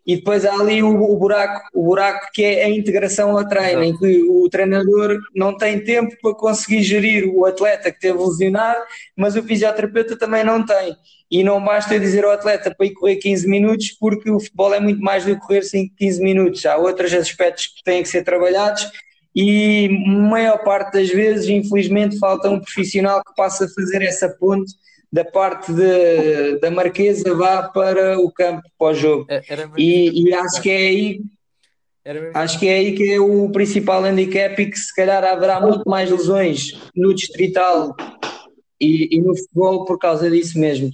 e 0.05 0.15
depois 0.15 0.45
há 0.45 0.53
ali 0.53 0.81
o, 0.81 0.89
o, 0.89 1.17
buraco, 1.17 1.61
o 1.73 1.83
buraco 1.83 2.27
que 2.33 2.43
é 2.43 2.65
a 2.65 2.69
integração 2.69 3.37
ao 3.37 3.47
treino, 3.47 3.83
em 3.83 3.95
que 3.95 4.23
o 4.23 4.49
treinador 4.49 5.19
não 5.35 5.55
tem 5.55 5.83
tempo 5.83 6.15
para 6.21 6.33
conseguir 6.33 6.81
gerir 6.81 7.29
o 7.33 7.45
atleta 7.45 7.91
que 7.91 7.99
teve 7.99 8.17
lesionado, 8.17 8.81
mas 9.15 9.35
o 9.35 9.43
fisioterapeuta 9.43 10.17
também 10.17 10.43
não 10.43 10.65
tem. 10.65 10.95
E 11.29 11.43
não 11.43 11.63
basta 11.63 11.99
dizer 11.99 12.25
ao 12.25 12.31
atleta 12.31 12.73
para 12.75 12.85
ir 12.85 12.93
correr 12.93 13.15
15 13.17 13.47
minutos, 13.47 13.91
porque 13.99 14.29
o 14.29 14.39
futebol 14.39 14.73
é 14.73 14.79
muito 14.79 15.01
mais 15.01 15.23
do 15.23 15.35
que 15.35 15.41
correr 15.41 15.63
5, 15.63 15.95
15 15.95 16.21
minutos. 16.21 16.65
Há 16.65 16.77
outros 16.77 17.13
aspectos 17.13 17.67
que 17.67 17.83
têm 17.83 18.03
que 18.03 18.09
ser 18.09 18.23
trabalhados 18.23 18.89
e 19.35 19.87
maior 20.07 20.57
parte 20.63 20.93
das 20.93 21.09
vezes, 21.09 21.47
infelizmente, 21.47 22.19
falta 22.19 22.49
um 22.49 22.59
profissional 22.59 23.23
que 23.23 23.33
possa 23.33 23.67
fazer 23.69 24.01
essa 24.01 24.27
ponte 24.27 24.73
da 25.11 25.25
parte 25.25 25.73
de, 25.73 26.59
da 26.59 26.71
Marquesa 26.71 27.35
vá 27.35 27.63
para 27.69 28.19
o 28.19 28.31
campo 28.31 28.61
pós-jogo. 28.77 29.25
É, 29.29 29.41
e, 29.77 30.29
e 30.29 30.33
acho 30.33 30.61
que 30.61 30.69
é 30.69 30.77
aí 30.77 31.21
Acho 32.33 32.59
que 32.59 32.67
é 32.67 32.77
aí 32.77 32.95
que 32.95 33.11
é 33.11 33.19
o 33.19 33.51
principal 33.51 34.03
handicap 34.03 34.59
e 34.59 34.71
que 34.71 34.77
se 34.77 34.93
calhar 34.95 35.23
haverá 35.23 35.61
muito 35.61 35.87
mais 35.87 36.09
lesões 36.09 36.71
no 36.95 37.13
distrital 37.13 37.95
e, 38.79 39.15
e 39.15 39.21
no 39.21 39.37
futebol 39.37 39.85
por 39.85 39.99
causa 39.99 40.29
disso 40.29 40.57
mesmo. 40.57 40.89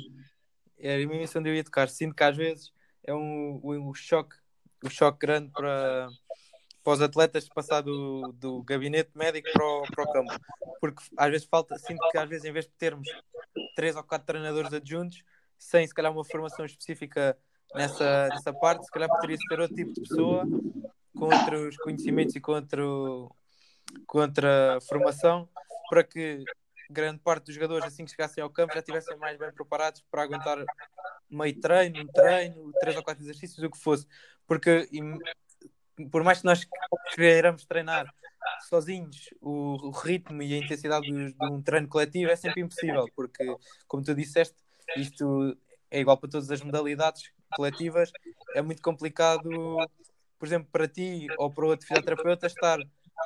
Era 0.78 1.02
a 1.02 1.08
minha 1.08 1.26
onde 1.34 1.50
eu 1.50 1.56
ia 1.56 1.64
tocar. 1.64 1.88
Sinto 1.88 2.14
que 2.14 2.24
às 2.24 2.36
vezes 2.36 2.72
é 3.06 3.14
um, 3.14 3.62
um, 3.64 3.90
um 3.90 3.94
choque, 3.94 4.36
um 4.84 4.90
choque 4.90 5.20
grande 5.20 5.50
para, 5.50 6.10
para 6.88 6.94
os 6.94 7.02
atletas 7.02 7.50
passar 7.50 7.82
do, 7.82 8.34
do 8.40 8.64
gabinete 8.64 9.10
médico 9.14 9.50
para 9.52 9.66
o, 9.66 9.82
para 9.94 10.04
o 10.06 10.12
campo. 10.14 10.32
Porque 10.80 11.04
às 11.18 11.30
vezes 11.30 11.46
falta, 11.46 11.78
sinto 11.78 12.00
que 12.10 12.18
às 12.18 12.30
vezes 12.30 12.46
em 12.46 12.54
vez 12.54 12.64
de 12.64 12.72
termos 12.78 13.10
três 13.76 13.98
ou 13.98 14.04
quatro 14.06 14.26
treinadores 14.26 14.72
adjuntos, 14.72 15.22
sem 15.60 15.86
se 15.86 15.94
calhar 15.94 16.14
uma 16.14 16.24
formação 16.24 16.64
específica 16.64 17.38
nessa, 17.76 18.30
nessa 18.30 18.54
parte, 18.54 18.86
se 18.86 18.92
calhar 18.92 19.10
poderia 19.10 19.36
ter 19.50 19.60
outro 19.60 19.76
tipo 19.76 19.92
de 19.92 20.00
pessoa 20.00 20.46
com 21.14 21.26
outros 21.26 21.76
conhecimentos 21.76 22.38
e 22.38 22.40
com 22.40 22.54
outra 22.54 24.80
formação 24.88 25.50
para 25.90 26.06
que 26.06 26.46
grande 26.90 27.20
parte 27.20 27.48
dos 27.48 27.56
jogadores, 27.56 27.86
assim 27.86 28.06
que 28.06 28.12
chegassem 28.12 28.42
ao 28.42 28.50
campo, 28.50 28.74
já 28.74 28.80
estivessem 28.80 29.18
mais 29.18 29.38
bem 29.38 29.52
preparados 29.52 30.02
para 30.10 30.24
aguentar 30.24 30.64
meio 31.30 31.60
treino, 31.60 32.00
um 32.00 32.08
treino, 32.08 32.72
três 32.80 32.96
ou 32.96 33.04
quatro 33.04 33.22
exercícios, 33.22 33.62
o 33.62 33.70
que 33.70 33.78
fosse. 33.78 34.08
Porque 34.48 34.88
por 36.06 36.24
mais 36.24 36.40
que 36.40 36.46
nós 36.46 36.66
queiramos 37.16 37.66
treinar 37.66 38.14
sozinhos, 38.68 39.30
o, 39.42 39.88
o 39.88 39.92
ritmo 39.92 40.42
e 40.42 40.54
a 40.54 40.58
intensidade 40.58 41.06
de, 41.06 41.34
de 41.34 41.46
um 41.52 41.62
treino 41.62 41.88
coletivo 41.88 42.32
é 42.32 42.36
sempre 42.36 42.62
impossível, 42.62 43.06
porque, 43.16 43.44
como 43.88 44.04
tu 44.04 44.14
disseste, 44.16 44.56
isto 44.96 45.58
é 45.92 46.00
igual 46.00 46.18
para 46.18 46.30
todas 46.30 46.50
as 46.50 46.62
modalidades 46.62 47.32
coletivas, 47.56 48.12
é 48.56 48.62
muito 48.62 48.82
complicado, 48.82 49.50
por 50.38 50.46
exemplo, 50.46 50.70
para 50.72 50.88
ti 50.88 51.28
ou 51.38 51.52
para 51.52 51.66
outro 51.66 51.88
fisioterapeuta 51.88 52.48
estar 52.48 52.80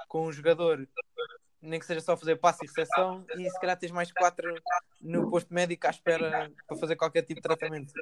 com 0.08 0.28
um 0.28 0.32
jogador, 0.32 0.88
nem 1.62 1.80
que 1.80 1.86
seja 1.86 2.02
só 2.02 2.18
fazer 2.18 2.38
passe 2.38 2.64
e 2.64 2.68
recepção, 2.68 3.26
e 3.38 3.50
se 3.50 3.60
calhar 3.60 3.78
tens 3.78 3.92
mais 3.92 4.12
quatro 4.12 4.54
no 5.00 5.30
posto 5.30 5.54
médico 5.54 5.88
à 5.88 5.90
espera 5.90 6.52
para 6.68 6.78
fazer 6.78 6.96
qualquer 6.96 7.24
tipo 7.24 7.36
de 7.36 7.42
tratamento. 7.42 7.94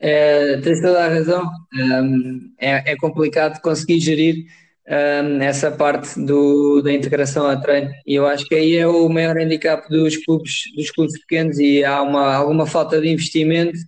É, 0.00 0.56
tens 0.58 0.80
toda 0.80 1.04
a 1.04 1.08
razão. 1.08 1.48
Um, 1.74 2.52
é, 2.58 2.92
é, 2.92 2.96
complicado 2.96 3.60
conseguir 3.60 4.00
gerir 4.00 4.44
um, 4.88 5.40
essa 5.40 5.70
parte 5.70 6.18
do, 6.20 6.82
da 6.82 6.92
integração 6.92 7.46
a 7.46 7.56
treino. 7.56 7.90
E 8.04 8.16
eu 8.16 8.26
acho 8.26 8.44
que 8.46 8.54
aí 8.56 8.76
é 8.76 8.86
o 8.86 9.08
maior 9.08 9.36
handicap 9.38 9.88
dos 9.88 10.16
clubes, 10.24 10.62
dos 10.76 10.90
clubes 10.90 11.18
pequenos 11.20 11.58
e 11.58 11.84
há 11.84 12.02
uma, 12.02 12.34
alguma 12.34 12.66
falta 12.66 13.00
de 13.00 13.08
investimento 13.08 13.78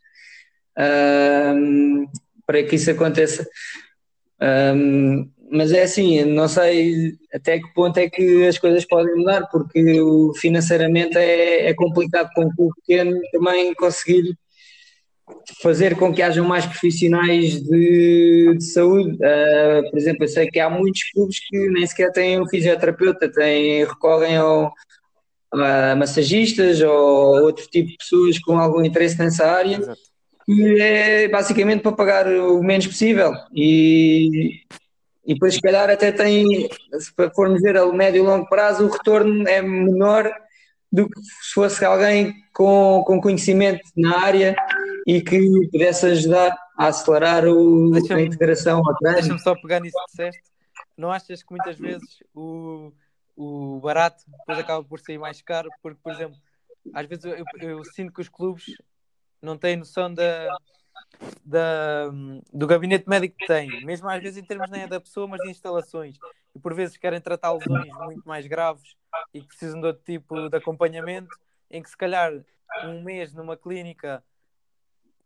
um, 0.79 2.07
para 2.47 2.63
que 2.63 2.77
isso 2.77 2.93
aconteça. 2.93 3.45
mas 5.51 5.73
é 5.73 5.83
assim, 5.83 6.25
não 6.25 6.47
sei 6.47 7.15
até 7.33 7.59
que 7.59 7.75
ponto 7.75 7.99
é 7.99 8.09
que 8.09 8.47
as 8.47 8.59
coisas 8.59 8.85
podem 8.85 9.17
mudar, 9.17 9.49
porque 9.51 9.83
financeiramente 10.37 11.17
é, 11.19 11.71
é 11.71 11.75
complicado 11.75 12.31
com 12.35 12.45
um 12.45 12.55
clube 12.55 12.73
pequeno 12.87 13.21
também 13.33 13.75
conseguir 13.75 14.37
fazer 15.63 15.97
com 15.97 16.13
que 16.13 16.23
hajam 16.23 16.47
mais 16.47 16.67
profissionais 16.67 17.61
de, 17.63 18.55
de 18.57 18.65
saúde. 18.65 19.17
Uh, 19.17 19.91
por 19.91 19.99
exemplo, 19.99 20.25
eu 20.25 20.29
sei 20.29 20.49
que 20.49 20.61
há 20.61 20.69
muitos 20.69 21.03
clubes 21.13 21.39
que 21.41 21.69
nem 21.71 21.87
sequer 21.87 22.13
têm 22.13 22.41
um 22.41 22.49
fisioterapeuta, 22.49 23.31
têm, 23.31 23.85
recorrem 23.85 24.37
ao, 24.37 24.73
a 25.53 25.95
massagistas 25.97 26.81
ou 26.81 27.43
outro 27.43 27.67
tipo 27.69 27.91
de 27.91 27.97
pessoas 27.97 28.39
com 28.39 28.59
algum 28.59 28.85
interesse 28.85 29.19
nessa 29.19 29.47
área, 29.47 29.77
Exato. 29.77 30.01
que 30.45 30.81
é 30.81 31.29
basicamente 31.29 31.83
para 31.83 31.93
pagar 31.93 32.27
o 32.27 32.63
menos 32.63 32.87
possível. 32.87 33.33
E, 33.55 34.61
e 35.27 35.35
depois, 35.35 35.55
se 35.55 35.61
calhar, 35.61 35.89
até 35.89 36.13
tem, 36.13 36.69
se 36.99 37.13
formos 37.35 37.63
ver 37.63 37.77
a 37.77 37.87
médio 37.93 38.25
e 38.25 38.27
longo 38.27 38.49
prazo, 38.49 38.87
o 38.87 38.91
retorno 38.91 39.49
é 39.49 39.63
menor 39.63 40.31
do 40.93 41.09
que 41.09 41.21
se 41.21 41.55
fosse 41.55 41.85
alguém 41.85 42.35
com, 42.53 43.03
com 43.05 43.21
conhecimento 43.21 43.81
na 43.97 44.19
área 44.21 44.55
e 45.07 45.21
que 45.21 45.69
pudesse 45.71 46.07
ajudar 46.07 46.57
a 46.79 46.87
acelerar 46.89 47.45
o, 47.47 47.93
a 47.95 48.21
integração 48.23 48.79
ao 48.79 48.97
treino. 48.97 49.19
Deixa-me 49.19 49.41
só 49.41 49.55
pegar 49.55 49.81
nisso 49.81 49.97
que 49.97 50.11
disseste. 50.11 50.43
Não 50.97 51.11
achas 51.11 51.43
que 51.43 51.51
muitas 51.51 51.79
vezes 51.79 52.23
o, 52.35 52.93
o 53.37 53.81
barato 53.81 54.25
depois 54.27 54.59
acaba 54.59 54.85
por 54.85 55.01
sair 55.01 55.19
mais 55.19 55.43
caro? 55.43 55.69
Porque, 55.83 55.99
por 56.03 56.13
exemplo, 56.13 56.37
às 56.93 57.07
vezes 57.07 57.25
eu, 57.25 57.45
eu, 57.61 57.85
sinto 57.85 58.13
que 58.13 58.21
os 58.21 58.29
clubes 58.29 58.65
não 59.43 59.59
têm 59.59 59.77
noção 59.77 60.13
da, 60.13 60.57
da, 61.45 62.11
do 62.53 62.67
gabinete 62.67 63.09
médico 63.09 63.37
que 63.39 63.47
têm, 63.47 63.85
mesmo 63.85 64.09
às 64.09 64.23
vezes 64.23 64.39
em 64.39 64.45
termos 64.45 64.71
nem 64.71 64.83
é 64.83 64.87
da 64.87 65.01
pessoa, 65.01 65.27
mas 65.27 65.41
de 65.41 65.51
instalações. 65.51 66.17
E 66.55 66.59
por 66.59 66.73
vezes 66.75 66.97
querem 66.97 67.21
tratar 67.21 67.53
lesões 67.53 67.93
muito 68.05 68.27
mais 68.27 68.47
graves 68.47 68.97
e 69.33 69.41
que 69.41 69.49
precisam 69.49 69.81
de 69.81 69.87
outro 69.89 70.03
tipo 70.05 70.49
de 70.49 70.57
acompanhamento, 70.57 71.29
em 71.71 71.83
que 71.83 71.91
se 71.91 71.97
calhar 71.97 72.33
um 72.85 73.03
mês 73.03 73.33
numa 73.33 73.57
clínica 73.57 74.23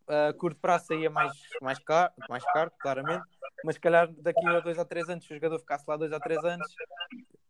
a 0.09 0.33
curto 0.33 0.59
prazo 0.59 0.87
saía 0.87 1.09
mais, 1.09 1.31
mais, 1.61 1.79
caro, 1.79 2.11
mais 2.27 2.43
caro, 2.45 2.71
claramente, 2.79 3.25
mas 3.63 3.75
se 3.75 3.81
calhar 3.81 4.11
daqui 4.17 4.45
a 4.47 4.59
dois 4.59 4.79
a 4.79 4.85
três 4.85 5.07
anos, 5.07 5.23
se 5.25 5.31
o 5.31 5.35
jogador 5.35 5.59
ficasse 5.59 5.85
lá 5.87 5.95
dois 5.95 6.11
a 6.11 6.19
três 6.19 6.43
anos 6.43 6.67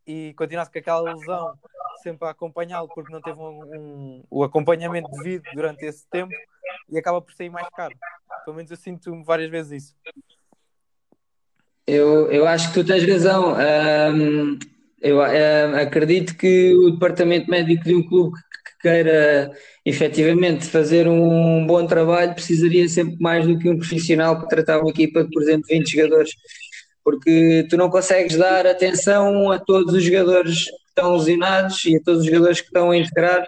e 0.06 0.34
continuasse 0.36 0.72
com 0.72 0.80
aquela 0.80 1.14
lesão 1.14 1.58
sempre 2.04 2.28
a 2.28 2.32
acompanhá-lo 2.32 2.90
porque 2.94 3.12
não 3.12 3.22
teve 3.22 3.40
um, 3.40 3.62
um, 3.64 4.24
o 4.30 4.44
acompanhamento 4.44 5.10
devido 5.12 5.44
durante 5.54 5.86
esse 5.86 6.08
tempo 6.10 6.34
e 6.90 6.98
acaba 6.98 7.22
por 7.22 7.34
sair 7.34 7.50
mais 7.50 7.68
caro. 7.70 7.96
Pelo 8.44 8.56
menos 8.56 8.72
eu 8.72 8.78
sinto 8.78 9.24
várias 9.24 9.50
vezes 9.50 9.84
isso. 9.84 9.96
Eu, 11.86 12.32
eu 12.32 12.48
acho 12.48 12.70
que 12.70 12.76
tu 12.76 12.86
tens 12.86 13.08
razão. 13.08 13.56
Um, 13.56 14.60
eu 15.02 15.22
acredito 15.22 16.38
que 16.38 16.74
o 16.76 16.92
departamento 16.92 17.50
médico 17.50 17.84
de 17.84 17.96
um 17.96 18.08
clube 18.08 18.38
queira 18.80 19.52
efetivamente 19.86 20.66
fazer 20.66 21.08
um 21.08 21.66
bom 21.66 21.86
trabalho, 21.86 22.34
precisaria 22.34 22.88
sempre 22.88 23.18
mais 23.20 23.46
do 23.46 23.58
que 23.58 23.70
um 23.70 23.78
profissional 23.78 24.38
para 24.38 24.48
tratar 24.48 24.80
uma 24.80 24.90
equipa 24.90 25.24
de, 25.24 25.30
por 25.30 25.42
exemplo, 25.42 25.66
20 25.70 25.92
jogadores, 25.92 26.32
porque 27.04 27.66
tu 27.70 27.78
não 27.78 27.90
consegues 27.90 28.38
dar 28.38 28.66
atenção 28.68 29.52
a 29.52 29.60
todos 29.60 29.94
os 29.94 30.04
jogadores 30.04 30.66
que 30.66 30.72
estão 30.90 31.16
lesionados 31.16 31.86
e 31.86 31.96
a 31.96 32.00
todos 32.04 32.22
os 32.22 32.26
jogadores 32.28 32.62
que 32.62 32.68
estão 32.68 32.92
a 32.92 32.98
integrar, 32.98 33.46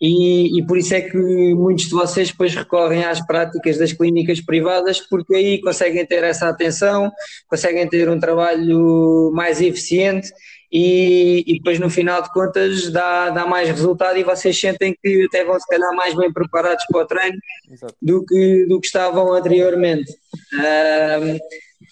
e, 0.00 0.58
e 0.58 0.66
por 0.66 0.76
isso 0.76 0.94
é 0.94 1.00
que 1.00 1.16
muitos 1.54 1.86
de 1.86 1.94
vocês 1.94 2.30
depois 2.30 2.54
recorrem 2.54 3.04
às 3.04 3.24
práticas 3.26 3.78
das 3.78 3.92
clínicas 3.92 4.40
privadas, 4.40 5.00
porque 5.00 5.34
aí 5.34 5.60
conseguem 5.60 6.04
ter 6.04 6.22
essa 6.22 6.48
atenção, 6.48 7.10
conseguem 7.48 7.88
ter 7.88 8.08
um 8.08 8.20
trabalho 8.20 9.30
mais 9.34 9.60
eficiente 9.60 10.28
e, 10.70 11.44
e, 11.46 11.58
depois 11.58 11.78
no 11.78 11.88
final 11.88 12.22
de 12.22 12.32
contas 12.32 12.90
dá, 12.90 13.30
dá 13.30 13.46
mais 13.46 13.68
resultado 13.68 14.18
e 14.18 14.24
vocês 14.24 14.58
sentem 14.58 14.96
que 15.00 15.24
até 15.26 15.44
vão 15.44 15.58
se 15.58 15.66
calhar 15.66 15.94
mais 15.94 16.14
bem 16.14 16.32
preparados 16.32 16.84
para 16.90 17.02
o 17.02 17.06
treino 17.06 17.38
do 18.02 18.24
que, 18.24 18.66
do 18.66 18.80
que 18.80 18.86
estavam 18.86 19.32
anteriormente. 19.32 20.12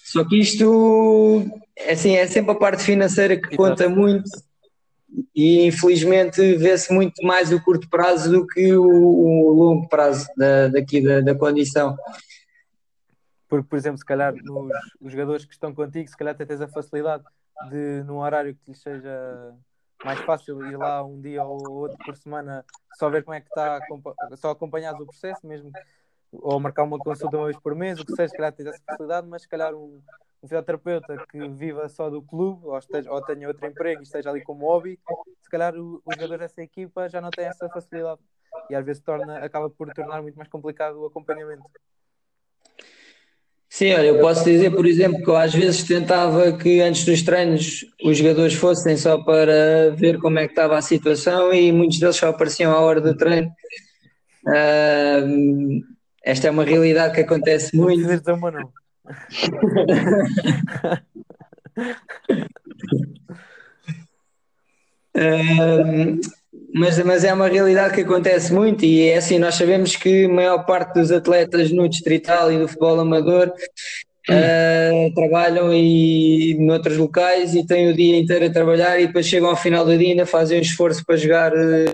Só 0.03 0.23
que 0.23 0.39
isto 0.39 1.45
assim, 1.89 2.15
é 2.15 2.27
sempre 2.27 2.51
a 2.51 2.55
parte 2.55 2.83
financeira 2.83 3.39
que 3.39 3.55
conta 3.55 3.89
muito 3.89 4.29
e 5.33 5.65
infelizmente 5.65 6.55
vê-se 6.55 6.93
muito 6.93 7.25
mais 7.25 7.51
o 7.51 7.63
curto 7.63 7.89
prazo 7.89 8.31
do 8.31 8.47
que 8.47 8.73
o, 8.73 8.85
o 8.85 9.51
longo 9.51 9.87
prazo 9.87 10.27
da, 10.37 10.67
daqui 10.67 11.01
da, 11.01 11.21
da 11.21 11.35
condição. 11.35 11.95
Porque, 13.47 13.67
por 13.69 13.77
exemplo, 13.77 13.97
se 13.97 14.05
calhar 14.05 14.33
nos, 14.35 14.69
os 14.99 15.11
jogadores 15.11 15.45
que 15.45 15.53
estão 15.53 15.73
contigo, 15.73 16.09
se 16.09 16.17
calhar 16.17 16.33
até 16.33 16.45
tens 16.45 16.61
a 16.61 16.67
facilidade 16.67 17.23
de 17.69 18.03
num 18.03 18.17
horário 18.17 18.55
que 18.55 18.71
lhe 18.71 18.77
seja 18.77 19.55
mais 20.03 20.19
fácil 20.21 20.63
ir 20.67 20.77
lá 20.77 21.03
um 21.03 21.19
dia 21.19 21.43
ou 21.43 21.71
outro 21.71 21.97
por 22.05 22.15
semana 22.15 22.65
só 22.97 23.09
ver 23.09 23.23
como 23.23 23.35
é 23.35 23.41
que 23.41 23.47
está, 23.47 23.79
só 24.35 24.51
acompanhar 24.51 24.93
o 24.93 25.05
processo 25.05 25.45
mesmo, 25.45 25.71
ou 26.31 26.59
marcar 26.59 26.83
uma 26.83 26.97
consulta 26.99 27.37
uma 27.37 27.45
vez 27.45 27.57
por 27.59 27.75
mês, 27.75 27.99
o 27.99 28.05
que 28.05 28.13
seja, 28.13 28.29
se 28.29 28.37
calhar 28.37 28.51
tens 28.51 28.67
essa 28.67 28.83
facilidade, 28.85 29.27
mas 29.27 29.41
se 29.43 29.47
calhar 29.47 29.73
um, 29.73 30.01
um 30.43 30.47
fisioterapeuta 30.47 31.25
que 31.29 31.47
viva 31.49 31.87
só 31.89 32.09
do 32.09 32.21
clube 32.21 32.65
ou, 32.65 32.77
esteja, 32.77 33.11
ou 33.11 33.21
tenha 33.21 33.47
outro 33.47 33.65
emprego 33.65 34.01
e 34.01 34.03
esteja 34.03 34.29
ali 34.29 34.43
como 34.43 34.65
hobby, 34.65 34.99
se 35.41 35.49
calhar 35.49 35.75
o, 35.75 36.01
os 36.05 36.15
jogadores 36.15 36.39
dessa 36.39 36.61
equipa 36.61 37.09
já 37.09 37.19
não 37.19 37.29
têm 37.29 37.45
essa 37.45 37.67
facilidade 37.69 38.21
e 38.69 38.75
às 38.75 38.85
vezes 38.85 39.01
torna, 39.01 39.39
acaba 39.39 39.69
por 39.69 39.91
tornar 39.93 40.21
muito 40.21 40.35
mais 40.35 40.49
complicado 40.49 41.01
o 41.01 41.05
acompanhamento. 41.05 41.63
Sim, 43.75 43.91
olha, 43.91 44.05
eu 44.05 44.19
posso 44.21 44.45
dizer, 44.45 44.71
por 44.71 44.85
exemplo, 44.85 45.21
que 45.21 45.29
eu 45.29 45.35
às 45.35 45.53
vezes 45.53 45.83
tentava 45.83 46.53
que 46.53 46.79
antes 46.79 47.03
dos 47.03 47.21
treinos 47.21 47.85
os 48.01 48.17
jogadores 48.17 48.53
fossem 48.53 48.95
só 48.95 49.21
para 49.21 49.93
ver 49.97 50.17
como 50.17 50.39
é 50.39 50.45
que 50.45 50.53
estava 50.53 50.77
a 50.77 50.81
situação 50.81 51.53
e 51.53 51.73
muitos 51.73 51.99
deles 51.99 52.15
só 52.15 52.29
apareciam 52.29 52.71
à 52.71 52.79
hora 52.79 53.01
do 53.01 53.13
treino. 53.17 53.51
Uh, 54.47 55.83
esta 56.23 56.47
é 56.47 56.51
uma 56.51 56.63
realidade 56.63 57.15
que 57.15 57.19
acontece 57.19 57.75
muito. 57.75 58.01
Uh, 65.17 66.21
mas, 66.77 67.01
mas 67.05 67.23
é 67.23 67.33
uma 67.33 67.47
realidade 67.47 67.93
que 67.93 68.01
acontece 68.01 68.51
muito 68.51 68.83
e 68.83 69.03
é 69.03 69.15
assim, 69.15 69.39
nós 69.39 69.55
sabemos 69.55 69.95
que 69.95 70.25
a 70.25 70.29
maior 70.29 70.65
parte 70.65 70.95
dos 70.99 71.09
atletas 71.09 71.71
no 71.71 71.87
distrital 71.87 72.51
e 72.51 72.59
do 72.59 72.67
futebol 72.67 72.99
amador 72.99 73.47
uh, 73.47 75.13
trabalham 75.15 75.73
e 75.73 76.53
noutros 76.59 76.97
locais 76.97 77.55
e 77.55 77.65
têm 77.65 77.89
o 77.89 77.95
dia 77.95 78.19
inteiro 78.19 78.47
a 78.47 78.49
trabalhar 78.49 78.99
e 78.99 79.07
depois 79.07 79.25
chegam 79.25 79.49
ao 79.49 79.55
final 79.55 79.85
do 79.85 79.97
dia 79.97 80.09
e 80.09 80.11
ainda 80.11 80.25
fazem 80.25 80.57
um 80.57 80.61
esforço 80.61 81.05
para 81.05 81.15
jogar 81.15 81.53
uh, 81.53 81.91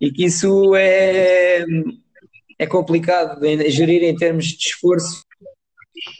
e 0.00 0.12
que 0.12 0.26
isso 0.26 0.76
é, 0.76 1.64
é 2.60 2.66
complicado 2.68 3.40
de 3.40 3.70
gerir 3.70 4.04
em 4.04 4.14
termos 4.14 4.44
de 4.44 4.68
esforço. 4.68 5.24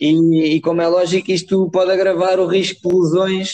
E, 0.01 0.57
e 0.57 0.61
como 0.61 0.83
é 0.83 0.89
lógico 0.89 1.31
isto 1.31 1.71
pode 1.71 1.93
agravar 1.93 2.41
o 2.41 2.49
risco 2.49 2.89
de 2.89 2.97
lesões 2.97 3.53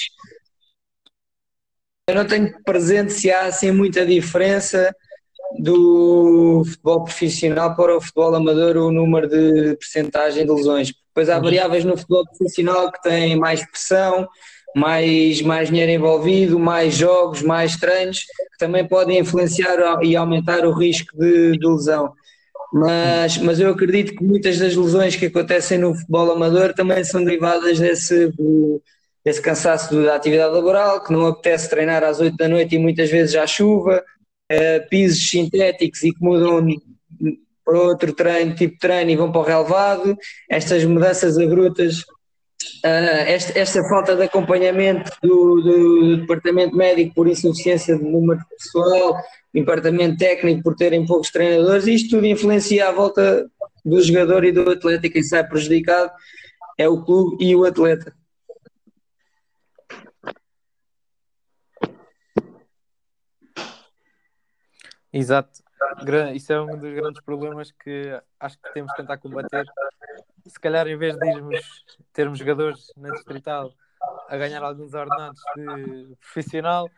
eu 2.08 2.14
não 2.14 2.24
tenho 2.24 2.52
presente 2.64 3.12
se 3.12 3.30
há 3.30 3.46
assim 3.46 3.70
muita 3.70 4.04
diferença 4.04 4.94
do 5.58 6.62
futebol 6.64 7.04
profissional 7.04 7.76
para 7.76 7.96
o 7.96 8.00
futebol 8.00 8.34
amador 8.34 8.78
o 8.78 8.90
número 8.90 9.28
de 9.28 9.76
percentagem 9.76 10.46
de 10.46 10.50
lesões. 10.50 10.92
Depois 11.08 11.28
há 11.28 11.36
uhum. 11.36 11.42
variáveis 11.42 11.84
no 11.84 11.96
futebol 11.96 12.24
profissional 12.24 12.90
que 12.90 13.02
têm 13.02 13.36
mais 13.36 13.64
pressão, 13.68 14.26
mais, 14.74 15.42
mais 15.42 15.68
dinheiro 15.68 15.92
envolvido, 15.92 16.58
mais 16.58 16.94
jogos, 16.94 17.42
mais 17.42 17.76
treinos, 17.76 18.20
que 18.20 18.58
também 18.58 18.88
podem 18.88 19.18
influenciar 19.18 19.76
e 20.02 20.16
aumentar 20.16 20.64
o 20.64 20.72
risco 20.72 21.14
de, 21.14 21.58
de 21.58 21.66
lesão. 21.66 22.12
Mas, 22.72 23.36
mas 23.38 23.60
eu 23.60 23.70
acredito 23.70 24.14
que 24.14 24.24
muitas 24.24 24.58
das 24.58 24.74
lesões 24.74 25.14
que 25.14 25.26
acontecem 25.26 25.78
no 25.78 25.94
futebol 25.94 26.32
amador 26.32 26.72
também 26.72 27.04
são 27.04 27.22
derivadas 27.22 27.78
desse, 27.78 28.32
esse 29.28 29.40
cansaço 29.40 30.02
da 30.02 30.16
atividade 30.16 30.54
laboral, 30.54 31.02
que 31.02 31.12
não 31.12 31.26
apetece 31.26 31.70
treinar 31.70 32.02
às 32.04 32.20
8 32.20 32.36
da 32.36 32.48
noite 32.48 32.74
e 32.74 32.78
muitas 32.78 33.10
vezes 33.10 33.32
já 33.32 33.46
chuva, 33.46 34.02
uh, 34.52 34.88
pisos 34.88 35.28
sintéticos 35.28 36.02
e 36.02 36.12
que 36.12 36.22
mudam 36.22 36.66
para 37.64 37.78
outro 37.80 38.12
treino, 38.14 38.54
tipo 38.54 38.74
de 38.74 38.78
treino 38.78 39.10
e 39.10 39.16
vão 39.16 39.30
para 39.30 39.40
o 39.40 39.44
relevado, 39.44 40.16
estas 40.48 40.84
mudanças 40.84 41.36
abruptas, 41.36 42.00
uh, 42.00 43.24
esta, 43.26 43.58
esta, 43.58 43.82
falta 43.88 44.16
de 44.16 44.22
acompanhamento 44.22 45.10
do, 45.22 45.60
do, 45.60 46.16
departamento 46.18 46.76
médico 46.76 47.14
por 47.14 47.28
insuficiência 47.28 47.96
de 47.96 48.04
número 48.04 48.40
de 48.40 48.46
pessoal, 48.56 49.16
departamento 49.52 50.16
técnico 50.16 50.62
por 50.62 50.74
terem 50.74 51.04
poucos 51.04 51.30
treinadores, 51.30 51.86
isto 51.86 52.16
tudo 52.16 52.26
influencia 52.26 52.88
à 52.88 52.92
volta 52.92 53.46
do 53.84 54.02
jogador 54.02 54.44
e 54.44 54.52
do 54.52 54.70
atleta 54.70 55.06
e 55.06 55.10
quem 55.10 55.22
sai 55.22 55.46
prejudicado 55.46 56.10
é 56.78 56.88
o 56.88 57.02
clube 57.04 57.44
e 57.44 57.54
o 57.54 57.64
atleta. 57.64 58.14
Exato. 65.12 65.62
Isso 66.34 66.52
é 66.52 66.60
um 66.60 66.78
dos 66.78 66.92
grandes 66.92 67.22
problemas 67.22 67.72
que 67.72 68.20
acho 68.38 68.58
que 68.58 68.72
temos 68.72 68.90
que 68.92 68.98
tentar 68.98 69.18
combater. 69.18 69.64
Se 70.46 70.58
calhar, 70.60 70.86
em 70.86 70.96
vez 70.96 71.16
de 71.16 71.28
irmos, 71.28 71.84
termos 72.12 72.38
jogadores 72.38 72.92
na 72.96 73.10
distrital 73.10 73.72
a 74.28 74.36
ganhar 74.36 74.62
alguns 74.62 74.94
ordenados 74.94 75.40
de 75.56 76.14
profissional, 76.20 76.88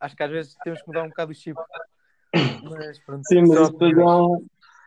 acho 0.00 0.16
que 0.16 0.22
às 0.22 0.30
vezes 0.30 0.54
temos 0.62 0.80
que 0.80 0.88
mudar 0.88 1.02
um 1.02 1.08
bocado 1.08 1.32
o 1.32 1.34
chip. 1.34 1.58
Mas, 2.62 2.98
pronto, 3.04 3.22
Sim, 3.26 3.42
mas 3.46 3.68
isso, 3.68 3.78
não, 3.94 4.44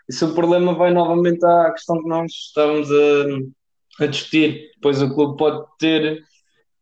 isso 0.08 0.32
o 0.32 0.36
problema 0.36 0.74
vai 0.74 0.92
novamente 0.92 1.44
à 1.46 1.72
questão 1.72 2.02
que 2.02 2.08
nós 2.08 2.32
estávamos 2.32 2.90
a, 2.92 4.04
a 4.04 4.08
discutir. 4.08 4.72
Depois 4.76 5.02
o 5.02 5.14
clube 5.14 5.38
pode 5.38 5.66
ter 5.78 6.24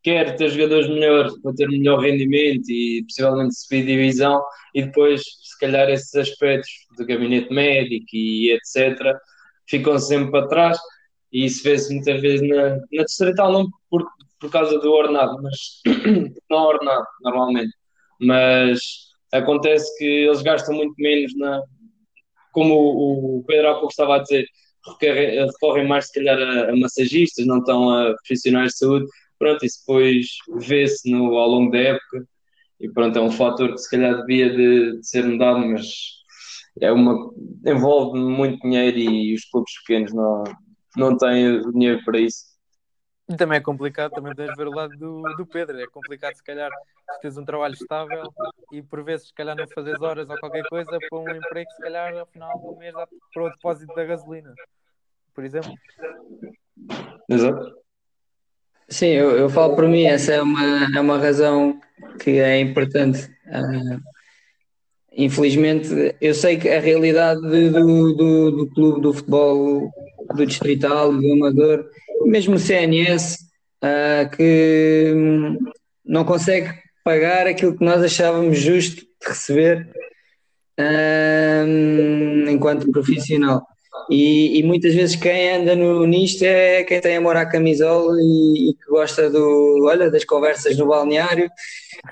quer 0.08 0.38
ter 0.38 0.50
jogadores 0.50 0.88
melhores 0.88 1.38
para 1.42 1.54
ter 1.54 1.68
melhor 1.68 2.00
rendimento 2.00 2.70
e 2.70 3.04
possivelmente 3.04 3.56
subir 3.56 3.86
divisão 3.86 4.42
e 4.74 4.84
depois 4.84 5.22
se 5.58 5.66
calhar 5.66 5.90
esses 5.90 6.14
aspectos 6.14 6.70
do 6.96 7.06
gabinete 7.06 7.52
médico 7.52 8.08
e 8.14 8.52
etc 8.52 9.18
ficam 9.68 9.98
sempre 9.98 10.32
para 10.32 10.48
trás 10.48 10.78
e 11.34 11.46
isso 11.46 11.64
vê-se 11.64 11.94
muitas 11.94 12.22
vezes 12.22 12.48
na, 12.48 12.78
na 12.92 13.04
distrital 13.04 13.52
não 13.52 13.68
por, 13.90 14.06
por 14.40 14.52
causa 14.52 14.78
do 14.80 14.92
ordenado 14.92 15.42
mas 15.42 15.82
não 16.50 16.66
ordenado 16.66 17.06
normalmente. 17.22 17.74
Mas 18.20 18.80
acontece 19.32 19.96
que 19.98 20.06
eles 20.06 20.42
gastam 20.42 20.76
muito 20.76 20.94
menos 20.98 21.36
na 21.38 21.62
como 22.52 22.74
o, 22.74 23.40
o 23.40 23.44
Pedro 23.44 23.70
há 23.70 23.74
pouco 23.74 23.90
estava 23.90 24.16
a 24.16 24.20
dizer 24.20 24.46
recorrem 25.02 25.88
mais 25.88 26.08
se 26.08 26.14
calhar 26.14 26.40
a, 26.40 26.72
a 26.72 26.76
massagistas 26.76 27.46
não 27.46 27.60
estão 27.60 27.90
a 27.90 28.14
profissionais 28.16 28.72
de 28.74 28.78
saúde. 28.78 29.06
Pronto, 29.38 29.66
isso 29.66 29.80
depois 29.80 30.28
vê-se 30.66 31.14
ao 31.14 31.48
longo 31.48 31.72
da 31.72 31.80
época 31.80 32.26
e 32.80 32.90
pronto, 32.90 33.18
é 33.18 33.22
um 33.22 33.32
fator 33.32 33.72
que 33.72 33.78
se 33.78 33.90
calhar 33.90 34.16
devia 34.18 34.50
de, 34.50 35.00
de 35.00 35.08
ser 35.08 35.26
mudado, 35.26 35.60
mas 35.60 35.88
é 36.80 36.92
uma, 36.92 37.32
envolve 37.66 38.20
muito 38.20 38.62
dinheiro 38.62 38.98
e 38.98 39.34
os 39.34 39.46
clubes 39.46 39.74
pequenos 39.82 40.14
não, 40.14 40.44
não 40.96 41.18
têm 41.18 41.62
dinheiro 41.72 42.04
para 42.06 42.20
isso. 42.20 42.46
E 43.30 43.36
também 43.36 43.58
é 43.58 43.62
complicado, 43.62 44.12
também 44.12 44.34
tens 44.34 44.52
de 44.52 44.56
ver 44.56 44.68
o 44.68 44.74
lado 44.74 44.96
do, 44.96 45.22
do 45.36 45.46
Pedro, 45.46 45.78
é 45.80 45.88
complicado 45.88 46.36
se 46.36 46.44
calhar 46.44 46.72
se 47.14 47.22
tens 47.22 47.38
um 47.38 47.44
trabalho 47.44 47.74
estável 47.74 48.34
e 48.72 48.82
por 48.82 49.04
vezes 49.04 49.28
se 49.28 49.34
calhar 49.34 49.56
não 49.56 49.68
fazes 49.68 50.02
horas 50.02 50.30
ou 50.30 50.38
qualquer 50.38 50.64
coisa 50.70 50.98
para 51.10 51.20
um 51.20 51.36
emprego 51.36 51.70
se 51.72 51.82
calhar 51.82 52.16
ao 52.18 52.26
final 52.28 52.58
do 52.58 52.78
mês 52.78 52.94
dá 52.94 53.06
para 53.34 53.44
o 53.44 53.50
depósito 53.50 53.94
da 53.96 54.06
gasolina, 54.06 54.54
por 55.34 55.44
exemplo. 55.44 55.74
Exato. 57.30 57.87
Sim, 58.90 59.08
eu, 59.08 59.32
eu 59.32 59.50
falo 59.50 59.76
por 59.76 59.88
mim, 59.88 60.06
essa 60.06 60.34
é 60.34 60.42
uma, 60.42 60.88
é 60.96 61.02
uma 61.02 61.18
razão 61.18 61.80
que 62.20 62.40
é 62.40 62.60
importante. 62.60 63.30
Uh, 63.48 64.00
infelizmente, 65.12 65.90
eu 66.22 66.34
sei 66.34 66.58
que 66.58 66.70
a 66.70 66.80
realidade 66.80 67.42
do, 67.42 68.16
do, 68.16 68.52
do 68.52 68.68
clube 68.68 69.02
do 69.02 69.14
futebol 69.14 69.92
do 70.34 70.46
Distrital, 70.46 71.12
do 71.12 71.34
Amador, 71.34 71.86
mesmo 72.26 72.56
o 72.56 72.60
CNS, 72.60 73.36
uh, 73.84 74.24
ah, 74.24 74.26
que 74.26 75.14
não 76.06 76.24
consegue 76.24 76.74
pagar 77.04 77.46
aquilo 77.46 77.78
que 77.78 77.84
nós 77.84 78.02
achávamos 78.02 78.58
justo 78.58 79.02
de 79.02 79.28
receber 79.28 79.90
uh, 80.80 82.50
enquanto 82.50 82.92
profissional. 82.92 83.66
E, 84.10 84.60
e, 84.60 84.64
muitas 84.64 84.94
vezes 84.94 85.16
quem 85.18 85.52
anda 85.52 85.76
no, 85.76 86.06
nisto 86.06 86.44
é 86.44 86.84
quem 86.84 87.02
tem 87.02 87.18
amor 87.18 87.36
à 87.36 87.46
camisola 87.46 88.16
e, 88.22 88.70
e, 88.70 88.74
que 88.74 88.86
gosta 88.90 89.30
do, 89.30 89.86
olha, 89.86 90.10
das 90.10 90.24
conversas 90.24 90.78
no 90.78 90.88
balneário 90.88 91.50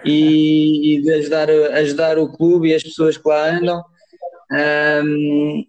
e, 0.04 0.96
e, 0.96 1.02
de 1.02 1.14
ajudar, 1.14 1.50
ajudar 1.50 2.20
o 2.20 2.32
clube 2.32 2.70
e 2.70 2.76
as 2.76 2.84
pessoas 2.84 3.18
que 3.18 3.28
lá 3.28 3.50
andam. 3.50 3.84
Um, 4.52 5.66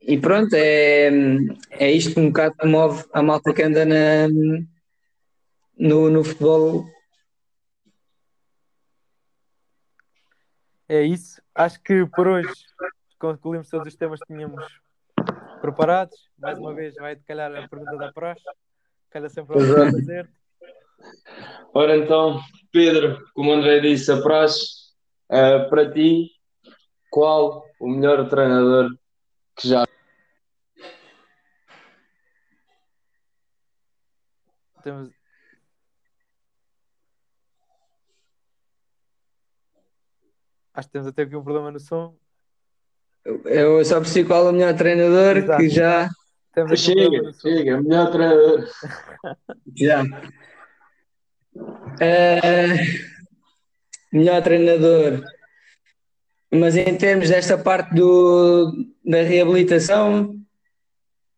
e 0.00 0.18
pronto, 0.18 0.54
é, 0.54 1.10
é 1.72 1.92
isto 1.92 2.18
um 2.18 2.28
bocado 2.28 2.54
que 2.56 2.66
move 2.66 3.04
a 3.12 3.22
malta 3.22 3.52
que 3.52 3.62
anda 3.62 3.84
na, 3.84 4.26
no, 5.78 6.08
no 6.08 6.24
futebol. 6.24 6.86
É 10.88 11.02
isso. 11.02 11.42
Acho 11.54 11.78
que 11.82 12.06
por 12.06 12.26
hoje 12.26 12.50
concluímos 13.18 13.68
todos 13.68 13.88
os 13.88 13.96
temas 13.96 14.18
que 14.20 14.32
tínhamos 14.32 14.64
preparados? 15.60 16.16
Mais 16.38 16.58
uma 16.58 16.74
vez, 16.74 16.94
vai 16.94 17.16
calhar 17.16 17.54
a 17.54 17.68
pergunta 17.68 17.96
da 17.96 18.12
praxe. 18.12 18.44
Calha 19.10 19.28
sempre 19.28 19.56
a 19.56 19.90
fazer. 19.90 20.30
Ora 21.72 21.96
então, 21.96 22.40
Pedro, 22.72 23.24
como 23.34 23.50
o 23.50 23.54
André 23.54 23.80
disse, 23.80 24.10
a 24.10 24.20
praxe, 24.20 24.92
uh, 25.30 25.68
para 25.68 25.90
ti, 25.90 26.30
qual 27.10 27.64
o 27.80 27.88
melhor 27.88 28.28
treinador 28.28 28.96
que 29.56 29.68
já. 29.68 29.84
Temos. 34.82 35.10
Acho 40.74 40.88
que 40.88 40.92
temos 40.92 41.08
até 41.08 41.22
aqui 41.22 41.34
um 41.34 41.42
problema 41.42 41.72
no 41.72 41.80
som. 41.80 42.16
Eu 43.44 43.84
só 43.84 44.00
preciso 44.00 44.26
qual 44.26 44.46
é 44.46 44.50
o 44.50 44.52
melhor 44.52 44.74
treinador 44.74 45.36
Exato. 45.36 45.58
que 45.62 45.68
já. 45.68 46.08
Chega, 46.76 47.32
chega, 47.40 47.82
melhor 47.82 48.10
treinador. 48.10 48.68
Já. 49.76 50.02
Eh, 52.00 52.76
melhor 54.12 54.42
treinador. 54.42 55.22
Mas 56.50 56.76
em 56.76 56.96
termos 56.96 57.28
desta 57.28 57.58
parte 57.58 57.94
do, 57.94 58.72
da 59.04 59.22
reabilitação, 59.22 60.34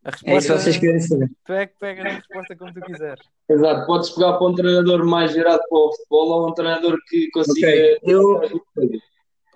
A 0.04 0.10
é 0.24 0.36
isso 0.38 0.52
resposta, 0.52 0.52
que 0.54 0.58
vocês 0.62 0.76
querem 0.78 1.00
saber. 1.00 1.30
tu 1.44 1.52
é 1.52 1.66
que 1.66 1.74
pegas 1.80 2.06
a 2.06 2.08
resposta 2.16 2.56
como 2.56 2.72
tu 2.72 2.80
quiseres. 2.82 3.20
Exato, 3.48 3.86
podes 3.86 4.10
pegar 4.10 4.34
para 4.34 4.46
um 4.46 4.54
treinador 4.54 5.04
mais 5.04 5.32
virado 5.34 5.60
para 5.68 5.78
o 5.78 5.92
futebol 5.96 6.28
ou 6.28 6.48
um 6.50 6.54
treinador 6.54 6.96
que 7.08 7.28
consiga. 7.30 7.66
Ok, 7.66 7.98
eu- 8.04 8.40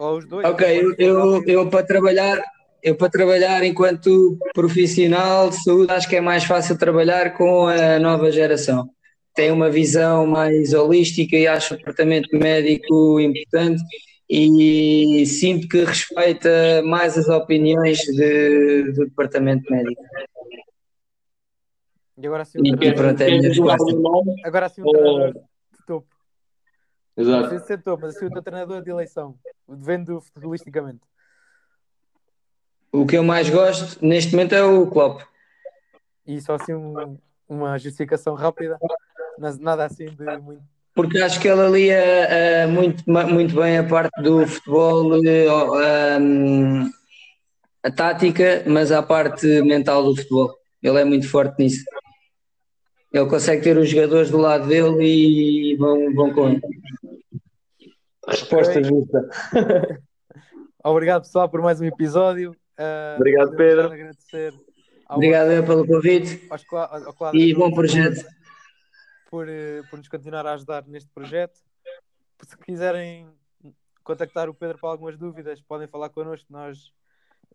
Ou 0.04 0.18
os 0.18 0.26
dois. 0.26 0.46
Ok, 0.46 0.62
eu, 0.78 0.94
eu, 0.98 1.44
eu 1.46 1.70
para 1.70 1.82
trabalhar, 1.86 2.42
eu 2.82 2.94
para 2.94 3.08
trabalhar 3.08 3.64
enquanto 3.64 4.36
profissional 4.52 5.48
de 5.48 5.62
saúde, 5.64 5.90
acho 5.90 6.06
que 6.08 6.16
é 6.16 6.20
mais 6.20 6.44
fácil 6.44 6.76
trabalhar 6.76 7.34
com 7.38 7.66
a 7.66 7.98
nova 7.98 8.30
geração. 8.30 8.86
Tem 9.34 9.50
uma 9.50 9.70
visão 9.70 10.26
mais 10.26 10.74
holística 10.74 11.34
e 11.36 11.46
acho 11.46 11.72
o 11.72 11.76
departamento 11.78 12.28
médico 12.36 13.18
importante 13.18 13.82
e 14.28 15.24
sinto 15.26 15.68
que 15.68 15.82
respeita 15.84 16.82
mais 16.84 17.16
as 17.16 17.28
opiniões 17.28 17.98
de- 17.98 18.92
do 18.92 19.06
departamento 19.06 19.64
médico. 19.72 20.02
E 22.16 22.26
agora 22.26 22.44
sim 22.44 22.58
E 22.58 22.76
treinador, 22.76 22.94
pronto, 22.94 23.20
é 23.22 23.24
o 23.24 23.28
agora 24.44 24.68
sim 24.68 24.82
treinador 24.82 25.32
topo. 25.32 25.53
Não 27.16 27.24
Exato. 27.24 27.48
precisa 27.48 27.64
ser 27.66 27.82
topo, 27.82 28.02
mas 28.06 28.16
assim 28.16 28.26
o 28.26 28.30
teu 28.30 28.42
treinador 28.42 28.82
de 28.82 28.90
eleição. 28.90 29.36
Vendo 29.68 30.20
futebolisticamente. 30.20 31.00
O 32.92 33.06
que 33.06 33.16
eu 33.16 33.22
mais 33.24 33.48
gosto 33.50 34.04
neste 34.04 34.32
momento 34.32 34.54
é 34.54 34.62
o 34.64 34.86
Klopp. 34.88 35.22
E 36.26 36.40
só 36.40 36.54
assim 36.54 36.74
um- 36.74 37.18
uma 37.48 37.78
justificação 37.78 38.34
rápida. 38.34 38.78
Mas 39.38 39.58
nada 39.58 39.84
assim 39.84 40.06
de 40.06 40.38
muito. 40.38 40.62
Porque 40.94 41.18
acho 41.18 41.40
que 41.40 41.48
ele 41.48 41.60
alia 41.60 42.68
uh, 42.68 42.70
muito, 42.70 43.02
ma- 43.10 43.26
muito 43.26 43.54
bem 43.56 43.78
a 43.78 43.84
parte 43.84 44.22
do 44.22 44.46
futebol, 44.46 45.10
uh, 45.18 46.20
um, 46.20 46.88
a 47.82 47.90
tática, 47.90 48.62
mas 48.66 48.92
a 48.92 49.02
parte 49.02 49.44
mental 49.62 50.04
do 50.04 50.14
futebol. 50.16 50.56
Ele 50.80 51.00
é 51.00 51.04
muito 51.04 51.28
forte 51.28 51.58
nisso. 51.60 51.84
Ele 53.12 53.28
consegue 53.28 53.62
ter 53.62 53.76
os 53.76 53.88
jogadores 53.88 54.30
do 54.30 54.38
lado 54.38 54.68
dele 54.68 55.04
e 55.72 55.76
vão, 55.76 56.14
vão 56.14 56.32
com 56.32 56.48
ele. 56.48 56.60
Resposta 58.28 58.82
justa. 58.82 59.28
Obrigado 60.84 61.22
pessoal 61.22 61.48
por 61.48 61.60
mais 61.62 61.80
um 61.80 61.84
episódio. 61.84 62.54
Ah, 62.78 63.16
Obrigado, 63.18 63.56
Pedro. 63.56 63.86
Agradecer 63.92 64.52
ao, 65.06 65.16
Obrigado 65.16 65.50
eu 65.52 65.64
pelo 65.64 65.86
convite 65.86 66.46
aos, 66.50 66.64
qua- 66.64 66.86
ao 67.06 67.12
quadro 67.14 67.38
e 67.38 67.54
bom 67.54 67.72
projeto. 67.72 68.24
por, 69.30 69.48
eh, 69.48 69.82
por 69.90 69.96
nos 69.98 70.08
continuar 70.08 70.46
a 70.46 70.54
ajudar 70.54 70.86
neste 70.86 71.10
projeto. 71.10 71.58
Se 72.42 72.56
quiserem 72.58 73.26
contactar 74.02 74.48
o 74.48 74.54
Pedro 74.54 74.78
para 74.78 74.90
algumas 74.90 75.16
dúvidas, 75.16 75.60
podem 75.62 75.86
falar 75.88 76.08
connosco. 76.10 76.46
Nós 76.52 76.92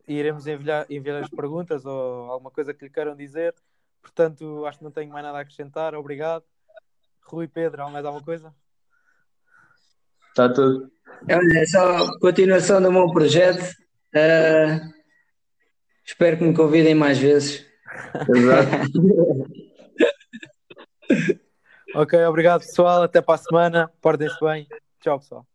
iremos 0.08 0.48
enviar, 0.48 0.86
enviar 0.90 1.22
as 1.24 1.30
perguntas 1.30 1.86
ou 1.86 2.32
alguma 2.32 2.50
coisa 2.52 2.74
que 2.74 2.86
lhe 2.86 2.92
queiram 2.92 3.16
dizer. 3.16 3.54
Portanto, 4.02 4.66
acho 4.66 4.78
que 4.80 4.84
não 4.84 4.92
tenho 4.92 5.12
mais 5.12 5.24
nada 5.24 5.38
a 5.38 5.42
acrescentar. 5.42 5.94
Obrigado. 5.94 6.44
Rui 7.22 7.48
Pedro, 7.48 7.84
há 7.84 7.90
mais 7.90 8.06
alguma 8.06 8.24
coisa? 8.24 8.52
Está 10.40 10.54
tudo. 10.54 10.90
Olha, 11.30 11.60
é 11.60 11.66
só 11.66 12.18
continuação 12.20 12.82
do 12.82 12.90
meu 12.90 13.12
projeto. 13.12 13.62
Uh, 14.16 14.94
espero 16.06 16.38
que 16.38 16.46
me 16.46 16.56
convidem 16.56 16.96
mais 16.96 17.18
vezes. 17.18 17.66
Exato. 18.34 18.90
Ok, 21.96 22.24
obrigado 22.24 22.60
pessoal. 22.60 23.02
Até 23.02 23.20
para 23.20 23.34
a 23.34 23.38
semana. 23.40 23.92
Portem-se 24.00 24.40
bem. 24.40 24.68
Tchau, 25.02 25.20
pessoal. 25.20 25.48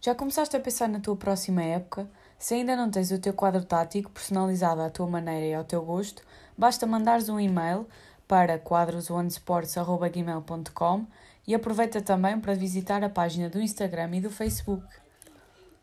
Já 0.00 0.14
começaste 0.14 0.56
a 0.56 0.60
pensar 0.60 0.88
na 0.88 1.00
tua 1.00 1.16
próxima 1.16 1.60
época? 1.64 2.08
Se 2.38 2.54
ainda 2.54 2.76
não 2.76 2.88
tens 2.88 3.10
o 3.10 3.20
teu 3.20 3.34
quadro 3.34 3.64
tático 3.64 4.08
personalizado 4.12 4.80
à 4.82 4.88
tua 4.88 5.08
maneira 5.08 5.46
e 5.46 5.52
ao 5.52 5.64
teu 5.64 5.82
gosto, 5.82 6.22
basta 6.56 6.86
mandares 6.86 7.28
um 7.28 7.40
e-mail 7.40 7.88
para 8.28 8.58
quadrosonesports.gmail.com 8.58 11.06
e 11.46 11.54
aproveita 11.54 12.02
também 12.02 12.38
para 12.38 12.54
visitar 12.54 13.02
a 13.02 13.08
página 13.08 13.48
do 13.48 13.58
Instagram 13.60 14.16
e 14.16 14.20
do 14.20 14.30
Facebook. 14.30 14.84